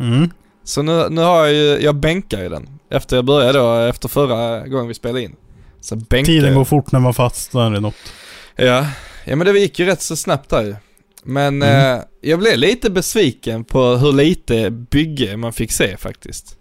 [0.00, 0.30] Mm.
[0.64, 2.68] Så nu, nu har jag ju, jag bänkar ju den.
[2.90, 5.36] Efter jag började då, efter förra gången vi spelade in.
[5.80, 7.94] Så bänkar Tiden går fort när man fastnar i något.
[8.56, 8.86] Ja,
[9.24, 10.74] ja men det gick ju rätt så snabbt där ju.
[11.24, 11.94] Men Mm.
[11.98, 16.56] eh, jag blev lite besviken på hur lite bygge man fick se faktiskt.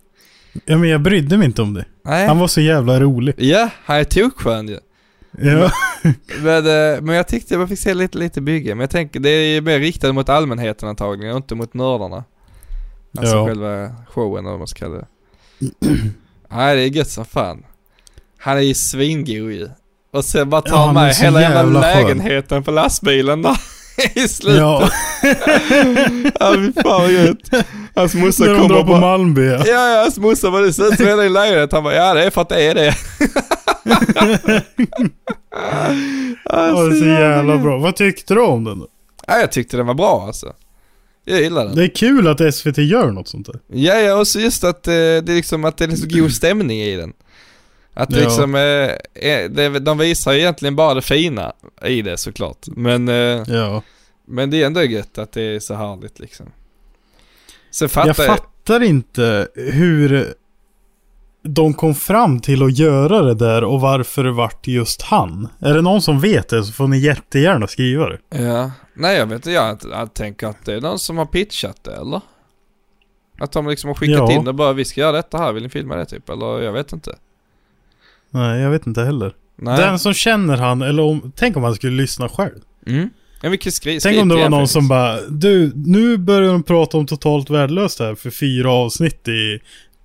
[0.65, 1.85] Ja, men jag brydde mig inte om det.
[2.05, 2.27] Nej.
[2.27, 3.33] Han var så jävla rolig.
[3.37, 4.73] Ja, han är tokskön ju.
[4.73, 4.79] Ja.
[6.41, 6.57] Men,
[6.95, 8.75] eh, men jag tyckte man fick se lite, lite bygge.
[8.75, 12.23] Men jag tänker det är ju mer riktat mot allmänheten antagligen och inte mot nördarna.
[13.17, 13.45] Alltså Ja.
[13.47, 15.07] själva showen eller vad man ska kalla det.
[16.51, 17.65] Nej det är gött som fan.
[18.37, 19.69] Han är ju svingod ju.
[20.13, 22.03] Och sen bara Ja, tar är med hela jävla jävla skön.
[22.03, 23.57] lägenheten på lastbilen där
[24.15, 24.59] i slutet.
[24.59, 24.89] ja.
[26.39, 27.65] Ja fy fan vad gött.
[27.95, 28.99] Hans morsa kommer på bara...
[28.99, 29.63] Malmby ja.
[29.65, 31.71] Ja, ja, hans morsa bara det ser ut som hela din lägenhet.
[31.71, 32.95] Han bara, ja det är för att det är det.
[33.83, 33.95] Ja,
[36.71, 37.77] det är så jävla bra.
[37.77, 38.87] Vad tyckte du om den då?
[39.27, 40.53] Ja, jag tyckte den var bra alltså.
[41.25, 41.75] Jag gillar den.
[41.75, 43.59] Det är kul att SVT gör något sånt där.
[43.67, 46.31] Ja, ja, och så just att eh, det är liksom att det är så god
[46.33, 47.13] stämning i den.
[47.93, 48.23] Att det Ja.
[48.25, 48.61] liksom, eh,
[49.13, 51.53] är, det, de visar ju egentligen bara det fina
[51.85, 52.67] i det såklart.
[52.67, 53.83] Men, eh, Ja.
[54.27, 56.45] men det är ändå gött att det är så härligt liksom.
[57.71, 60.33] Sen fattar Jag fattar inte hur
[61.43, 65.47] de kom fram till att göra det där och varför det vart just han.
[65.59, 68.19] Är det någon som vet det så får ni jättegärna skriva det.
[68.29, 71.83] Ja, nej jag vet inte, jag, jag tänker att det är någon som har pitchat
[71.83, 72.21] det eller?
[73.39, 74.31] Att de liksom har skickat Ja.
[74.31, 76.29] in det bara, vi ska göra detta här, vill ni filma det typ?
[76.29, 77.15] Eller jag vet inte.
[78.29, 79.33] Nej, jag vet inte heller.
[79.55, 79.77] Nej.
[79.77, 82.59] Den som känner han, eller om, tänk om han skulle lyssna själv.
[82.87, 83.09] Mm.
[83.41, 86.97] Ja, kan skri- Tänk om det var någon som bara, du, nu börjar de prata
[86.97, 89.59] om totalt värdelöst här för fyra avsnitt i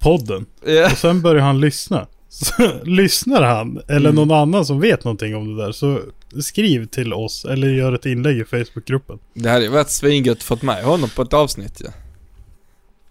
[0.06, 0.46] podden.
[0.66, 0.84] Ja.
[0.86, 2.06] Och sen börjar han lyssna.
[2.28, 2.52] Så
[2.84, 4.14] lyssnar han, eller Mm.
[4.14, 6.00] någon annan som vet någonting om det där, så
[6.42, 9.18] skriv till oss eller gör ett inlägg i Facebookgruppen.
[9.34, 11.86] Det hade ju varit svingött fått med honom på ett avsnitt ju.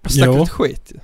[0.02, 0.10] Ja.
[0.10, 0.40] Snackar Ja.
[0.40, 1.00] lite skit ju.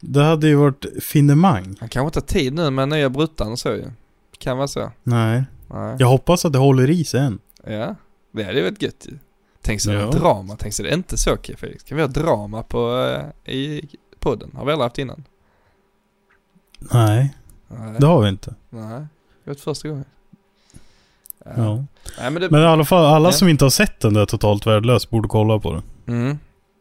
[0.00, 1.76] Det hade ju varit finemang.
[1.80, 3.90] Han kanske inte har tid nu med nya bruttan och så ju.
[4.38, 4.92] Kan vara så.
[5.02, 5.44] Nej.
[5.70, 5.96] Nej.
[5.98, 7.38] Jag hoppas att det håller i än.
[7.66, 7.94] Ja.
[8.32, 9.18] Det hade ju varit gött ju.
[9.62, 9.98] Tänk så Ja.
[10.00, 10.10] ja.
[10.10, 11.82] drama, tänk så det är inte så okej Felix.
[11.84, 13.10] Kan vi ha drama på,
[13.46, 13.88] eh, i
[14.30, 14.50] podden?
[14.56, 15.24] Har vi aldrig haft innan?
[16.78, 17.34] Nej,
[17.68, 17.94] Nej.
[18.00, 18.54] det har vi inte.
[18.70, 19.06] Nej.
[19.44, 20.04] Det var första gången.
[21.44, 21.50] Ja.
[21.56, 21.84] Ja.
[22.20, 22.50] Nej men det...
[22.50, 23.32] Men i alla fall, alla Ja.
[23.32, 25.82] som inte har sett den där totalt värdelös borde kolla på den.
[26.06, 26.38] Mm.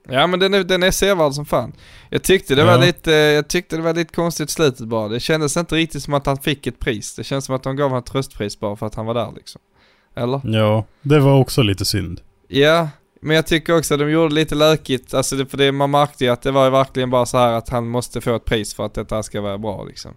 [0.09, 1.73] Ja men den är, den är sevärd som fan.
[2.09, 2.77] Jag tyckte det var Ja.
[2.85, 5.07] lite, jag tyckte det var lite konstigt slutet bara.
[5.07, 7.15] Det kändes inte riktigt som att han fick ett pris.
[7.15, 9.31] Det känns som att de gav honom ett tröstpris bara för att han var där
[9.35, 9.61] liksom.
[10.15, 10.41] Eller?
[10.43, 12.21] Ja, det var också lite synd.
[12.47, 12.89] Ja,
[13.21, 15.13] men jag tycker också att de gjorde lite lökigt.
[15.13, 17.53] Alltså det, för det, man märkte ju att det var ju verkligen bara så här
[17.53, 20.11] att han måste få ett pris för att detta ska vara bra liksom.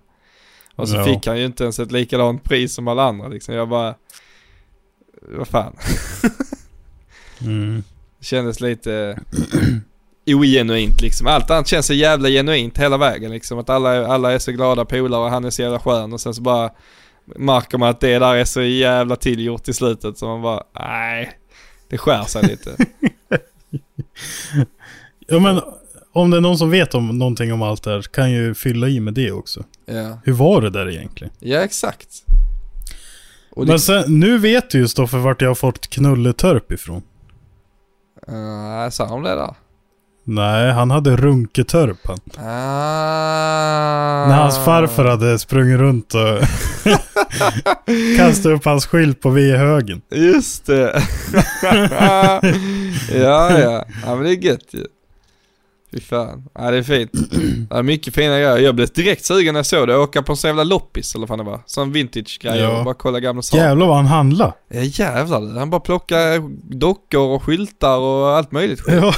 [0.77, 1.05] Och så Ja.
[1.05, 3.55] fick han ju inte ens ett likadant pris som alla andra liksom.
[3.55, 3.95] Jag bara,
[5.23, 5.77] vad fan.
[7.43, 7.83] Mm.
[8.21, 9.19] Kändes lite
[10.27, 11.27] ogenuint liksom.
[11.27, 13.59] Allt annat känns så jävla genuint hela vägen liksom.
[13.59, 16.35] Att alla, alla är så glada polare och han är så jävla skön och sen
[16.35, 16.71] så bara
[17.37, 21.31] märker man att det där är så jävla tillgjort i slutet så man bara, nej.
[21.91, 22.77] Det skär sig lite.
[25.27, 25.61] Ja men,
[26.13, 28.89] om det är någon som vet om någonting om allt det här kan ju fylla
[28.89, 29.65] i med det också.
[29.87, 30.19] ja.
[30.25, 31.33] Hur var det där egentligen?
[31.39, 32.09] ja, exakt.
[33.57, 37.03] Det, Men sen, nu vet du ju Stoffe vart jag har fått knulletörp ifrån.
[38.29, 39.55] uh, sa de det där?
[40.25, 42.19] Nej, han hade runketörp han.
[42.37, 44.27] Ah.
[44.29, 46.21] När hans farfar hade sprungit runt och
[48.17, 50.01] kastat upp hans skylt på V-högen.
[50.15, 51.03] Just det.
[51.63, 52.41] ja,
[53.59, 53.85] ja.
[54.07, 54.85] Ja, men det är gött ju.
[55.93, 56.49] Fy fan.
[56.55, 57.11] Ja, det är fint.
[57.71, 58.59] Det är mycket fina grejer.
[58.59, 59.97] Jag blev direkt sugen när jag såg det.
[59.99, 61.61] Åka på en sån jävla loppis eller vad fan det var.
[61.67, 62.79] Sån vintage-grej Ja.
[62.79, 63.65] och bara kolla gamla saker.
[63.65, 64.53] Jävlar vad han handlade.
[64.69, 65.59] Ja jävlar.
[65.59, 68.95] Han bara plockade dockor och skyltar och allt möjligt skit.
[68.95, 69.13] Ja.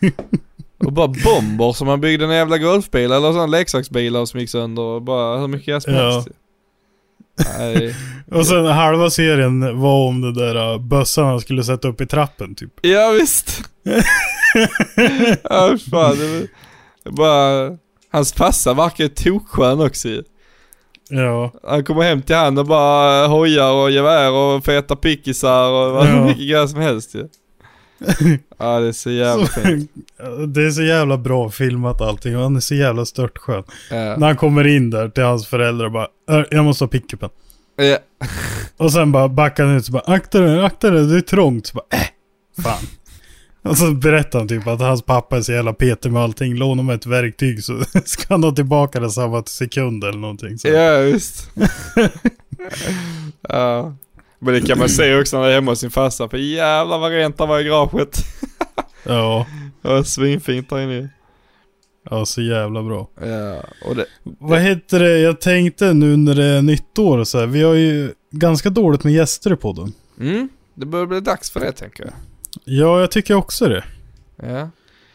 [0.86, 4.82] Och bara bomber som han byggde en jävla golfbil eller sån leksaksbilar som gick sönder
[4.82, 6.24] och bara hur mycket grejer som Ja.
[7.58, 7.94] Nej.
[8.30, 12.06] Och sen halva serien var om det där uh, bössan han skulle sätta upp i
[12.06, 12.70] trappen typ.
[12.82, 13.62] Ja visst.
[15.42, 16.46] ja fan det var,
[17.04, 17.76] det bara,
[18.12, 20.22] hans farsa verkar tokskön också ju.
[21.10, 21.52] Ja.
[21.68, 26.06] Han kommer hem till han och bara hojar och gevär och feta pickisar och vad
[26.08, 26.24] Ja.
[26.24, 27.18] mycket grejer som helst ju.
[27.20, 27.26] Ja
[28.58, 29.90] det är så jävla Så, fint.
[30.54, 33.64] det är så jävla bra filmat allting och han är så jävla störtskön.
[33.90, 33.96] Ja.
[34.16, 37.30] När han kommer in där till hans föräldrar och bara "Äh, Jag måste ha pickupen.
[37.76, 37.98] Ja.
[38.76, 41.66] Och sen bara backar han ut och bara akta dig, akta dig, det är trångt.
[41.66, 42.08] Så bara äh,
[42.62, 42.86] fan.
[43.62, 46.54] Och så berättar han typ att hans pappa är så jävla petig med allting.
[46.54, 50.58] Låna honom ett verktyg så ska han ha tillbaka det samma sekund eller någonting.
[50.58, 50.68] Så.
[50.68, 51.50] Ja visst.
[53.48, 53.94] ja.
[54.38, 56.28] Men det kan man se också när det är hemma hos sin farsa.
[56.28, 58.16] För jävlar vad rent det var i garaget.
[59.04, 59.46] Ja.
[59.82, 61.08] Det var svinfint där inne.
[62.10, 63.08] Ja, så jävla bra.
[63.20, 65.18] Ja, och det, Vad heter det?
[65.18, 67.46] Jag tänkte nu när det är nytt år och så här.
[67.46, 69.92] Vi har ju ganska dåligt med gäster i podden.
[70.20, 72.12] mm, det börjar bli dags för det tänker jag.
[72.64, 73.84] Ja, jag tycker också det.
[74.42, 74.70] Ja.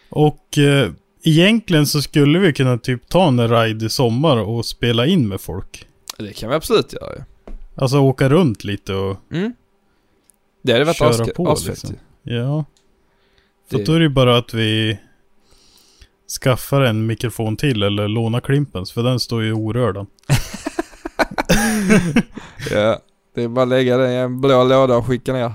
[0.10, 0.90] Och eh,
[1.24, 5.42] egentligen så skulle vi kunna typ ta en ride i sommar och spela in med
[5.42, 5.88] folk.
[6.18, 7.22] Det kan vi absolut göra ju.
[7.76, 9.18] Alltså åka runt lite och...
[9.32, 9.54] Mm.
[10.62, 11.96] Det hade varit Köra på, asfett liksom.
[12.24, 12.66] Ja.
[13.72, 15.00] För Det- då är det ju bara att vi
[16.42, 18.92] skaffar en mikrofon till eller lånar Klimpens.
[18.92, 19.96] För den står ju orörd.
[19.96, 20.06] den.
[22.72, 23.00] Ja,
[23.36, 25.52] det är bara att lägga den i en blå låda och skicka ner.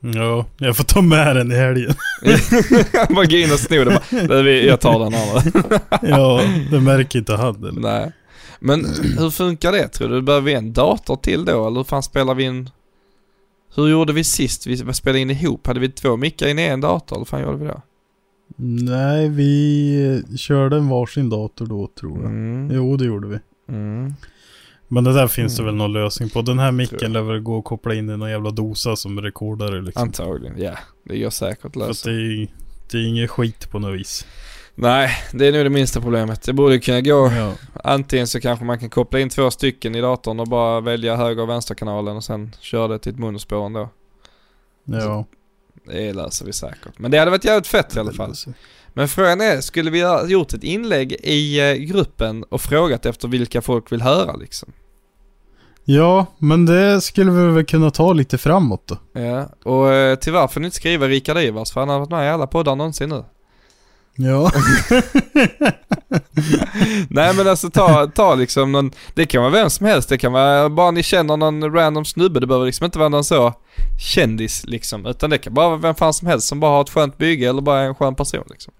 [0.00, 1.94] Ja, jag får ta med den i helgen.
[3.14, 5.42] bara gå in och sno det bara, "Nej, vi- jag tar den andra.
[6.02, 7.80] ja, det märker inte han eller?
[7.80, 8.12] Nej.
[8.60, 8.84] Men
[9.18, 10.22] hur funkar det tror du?
[10.22, 12.70] Behöver vi en dator till då eller hur fan spelar vi in?
[13.74, 14.66] Hur gjorde vi sist?
[14.66, 15.66] Vi spelade in ihop.
[15.66, 17.82] Hade vi två mickar in i en dator eller hur fan gjorde vi då?
[18.56, 22.30] Nej, vi körde en varsin dator då tror jag.
[22.30, 22.70] Mm.
[22.74, 23.38] Jo, det gjorde vi.
[23.68, 24.14] Mm.
[24.88, 25.66] Men det där finns det Mm.
[25.74, 26.42] väl någon lösning på.
[26.42, 29.82] Den här micken lär väl gå att koppla in i någon jävla dosa som rekordare
[29.82, 30.02] liksom.
[30.02, 30.78] Antagligen, ja.
[31.04, 32.48] Det gör säkert För att det är,
[32.90, 34.26] det är inget skit på något vis.
[34.82, 36.42] Nej, det är nog det minsta problemet.
[36.42, 37.32] Det borde kunna gå.
[37.36, 37.52] Ja.
[37.84, 41.42] Antingen så kanske man kan koppla in två stycken i datorn och bara välja höger
[41.42, 43.88] och vänsterkanalen och sen köra det till ett munspår ändå.
[44.84, 45.24] Ja.
[45.86, 46.98] Det löser vi säkert.
[46.98, 48.34] Men det hade varit jävligt fett i alla fall.
[48.88, 53.28] Men frågan är, skulle vi ha gjort ett inlägg i eh, gruppen och frågat efter
[53.28, 54.72] vilka folk vill höra liksom?
[55.84, 59.20] Ja, men det skulle vi väl kunna ta lite framåt då.
[59.20, 62.26] Ja, och eh, tyvärr får ni inte skriva Rikard Ivars för han har varit med
[62.26, 63.24] i alla poddar någonsin nu.
[64.22, 64.50] Ja.
[67.08, 70.32] Nej men alltså ta, ta liksom någon, det kan vara vem som helst, det kan
[70.32, 73.54] vara bara ni känner någon random snubbe, det behöver liksom inte vara någon så
[74.00, 76.90] kändis liksom, utan det kan bara vara vem fan som helst som bara har ett
[76.90, 78.72] skönt bygge eller bara är en skön person liksom.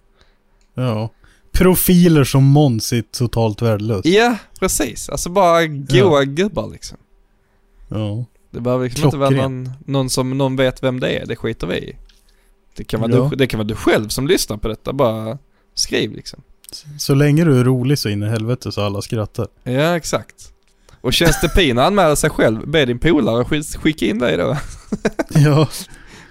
[0.75, 1.11] ja.
[1.53, 4.07] Profiler som Måns är totalt värdelöst.
[4.07, 5.09] Ja, precis.
[5.09, 6.99] Alltså bara goa gubbar liksom.
[7.89, 8.25] Ja.
[8.51, 11.67] Det behöver liksom inte vara någon, någon som någon vet vem det är, det skiter
[11.67, 11.97] vi i.
[12.81, 13.29] Det kan, vara Ja.
[13.31, 15.39] du, det kan vara du själv som lyssnar på detta, bara
[15.75, 16.43] skriv liksom.
[16.99, 19.47] Så länge du är rolig så in i helvete så alla skrattar.
[19.63, 20.53] Ja, exakt.
[21.01, 24.37] Och känns det pin att anmäla sig själv, be din polare skick- skicka in dig
[24.37, 24.57] då.
[25.29, 25.69] Ja.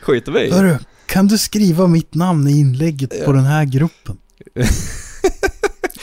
[0.02, 0.52] Skiter vi.
[0.52, 3.32] Hörru, kan du skriva mitt namn i inlägget på Ja.
[3.32, 4.18] den här gruppen?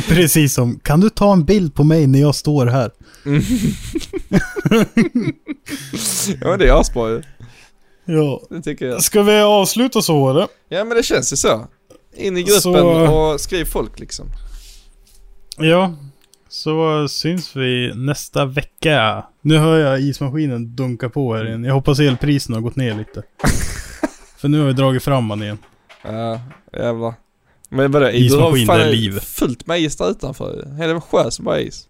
[0.09, 2.91] Precis som, kan du ta en bild på mig när jag står här?
[3.25, 3.43] Mm.
[6.41, 7.23] ja men det är asbra ju.
[8.07, 8.41] Ja.
[8.51, 9.03] Det tycker jag.
[9.03, 10.49] Ska vi avsluta så eller?
[10.69, 11.67] Ja men det känns ju så.
[12.17, 14.27] In i gruppen Så- och skriv folk liksom.
[15.59, 15.95] Ja.
[16.49, 19.25] Så syns vi nästa vecka.
[19.43, 21.65] Nu hör jag ismaskinen dunka på här igen.
[21.65, 23.23] Jag hoppas elpriserna har gått ner lite.
[24.39, 25.59] För nu har vi dragit fram den igen.
[26.05, 26.41] Ja,
[26.73, 27.15] jävlar.
[27.69, 29.21] Men vadå, Ismaskin, det är liv.
[29.21, 30.69] fullt med is där utanför.
[30.79, 31.89] Hela sjö som bara is.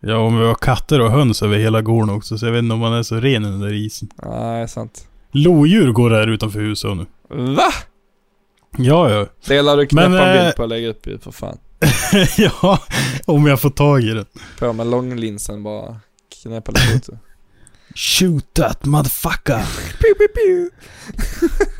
[0.00, 2.38] Ja, om vi har katter och höns över hela gården också.
[2.38, 4.08] Så jag vet inte om man är så ren under isen.
[4.24, 5.06] Nej, sant.
[5.32, 7.06] Lodjur går här utanför huset nu.
[7.28, 7.72] Va?
[8.78, 9.26] Ja, ja.
[9.46, 11.58] Det lär du knäppa Men, en eh, bild på och lägga upp ju för fan.
[12.36, 12.78] ja,
[13.26, 14.26] om jag får tag i den.
[14.58, 15.96] På med långlinsen bara.
[16.42, 17.18] Knäppa lite.
[17.94, 19.62] Shoot that motherfucker.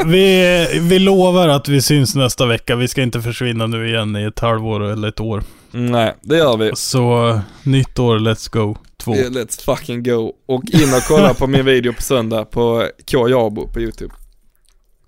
[0.04, 2.76] vi, vi lovar att vi syns nästa vecka.
[2.76, 5.42] Vi ska inte försvinna nu igen i ett halvår eller ett år.
[5.70, 6.70] Nej, det gör vi.
[6.74, 8.76] Så nytt år, let's go.
[8.96, 9.14] Två.
[9.14, 10.32] Yeah, let's fucking go.
[10.46, 13.28] Och in och kolla på min video på söndag på K.
[13.28, 14.14] Jabo på YouTube.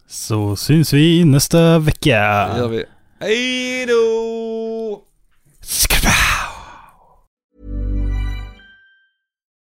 [0.09, 2.49] Så syns vi nästa vecka.
[2.55, 2.85] Det gör vi.
[3.21, 5.03] Hej då!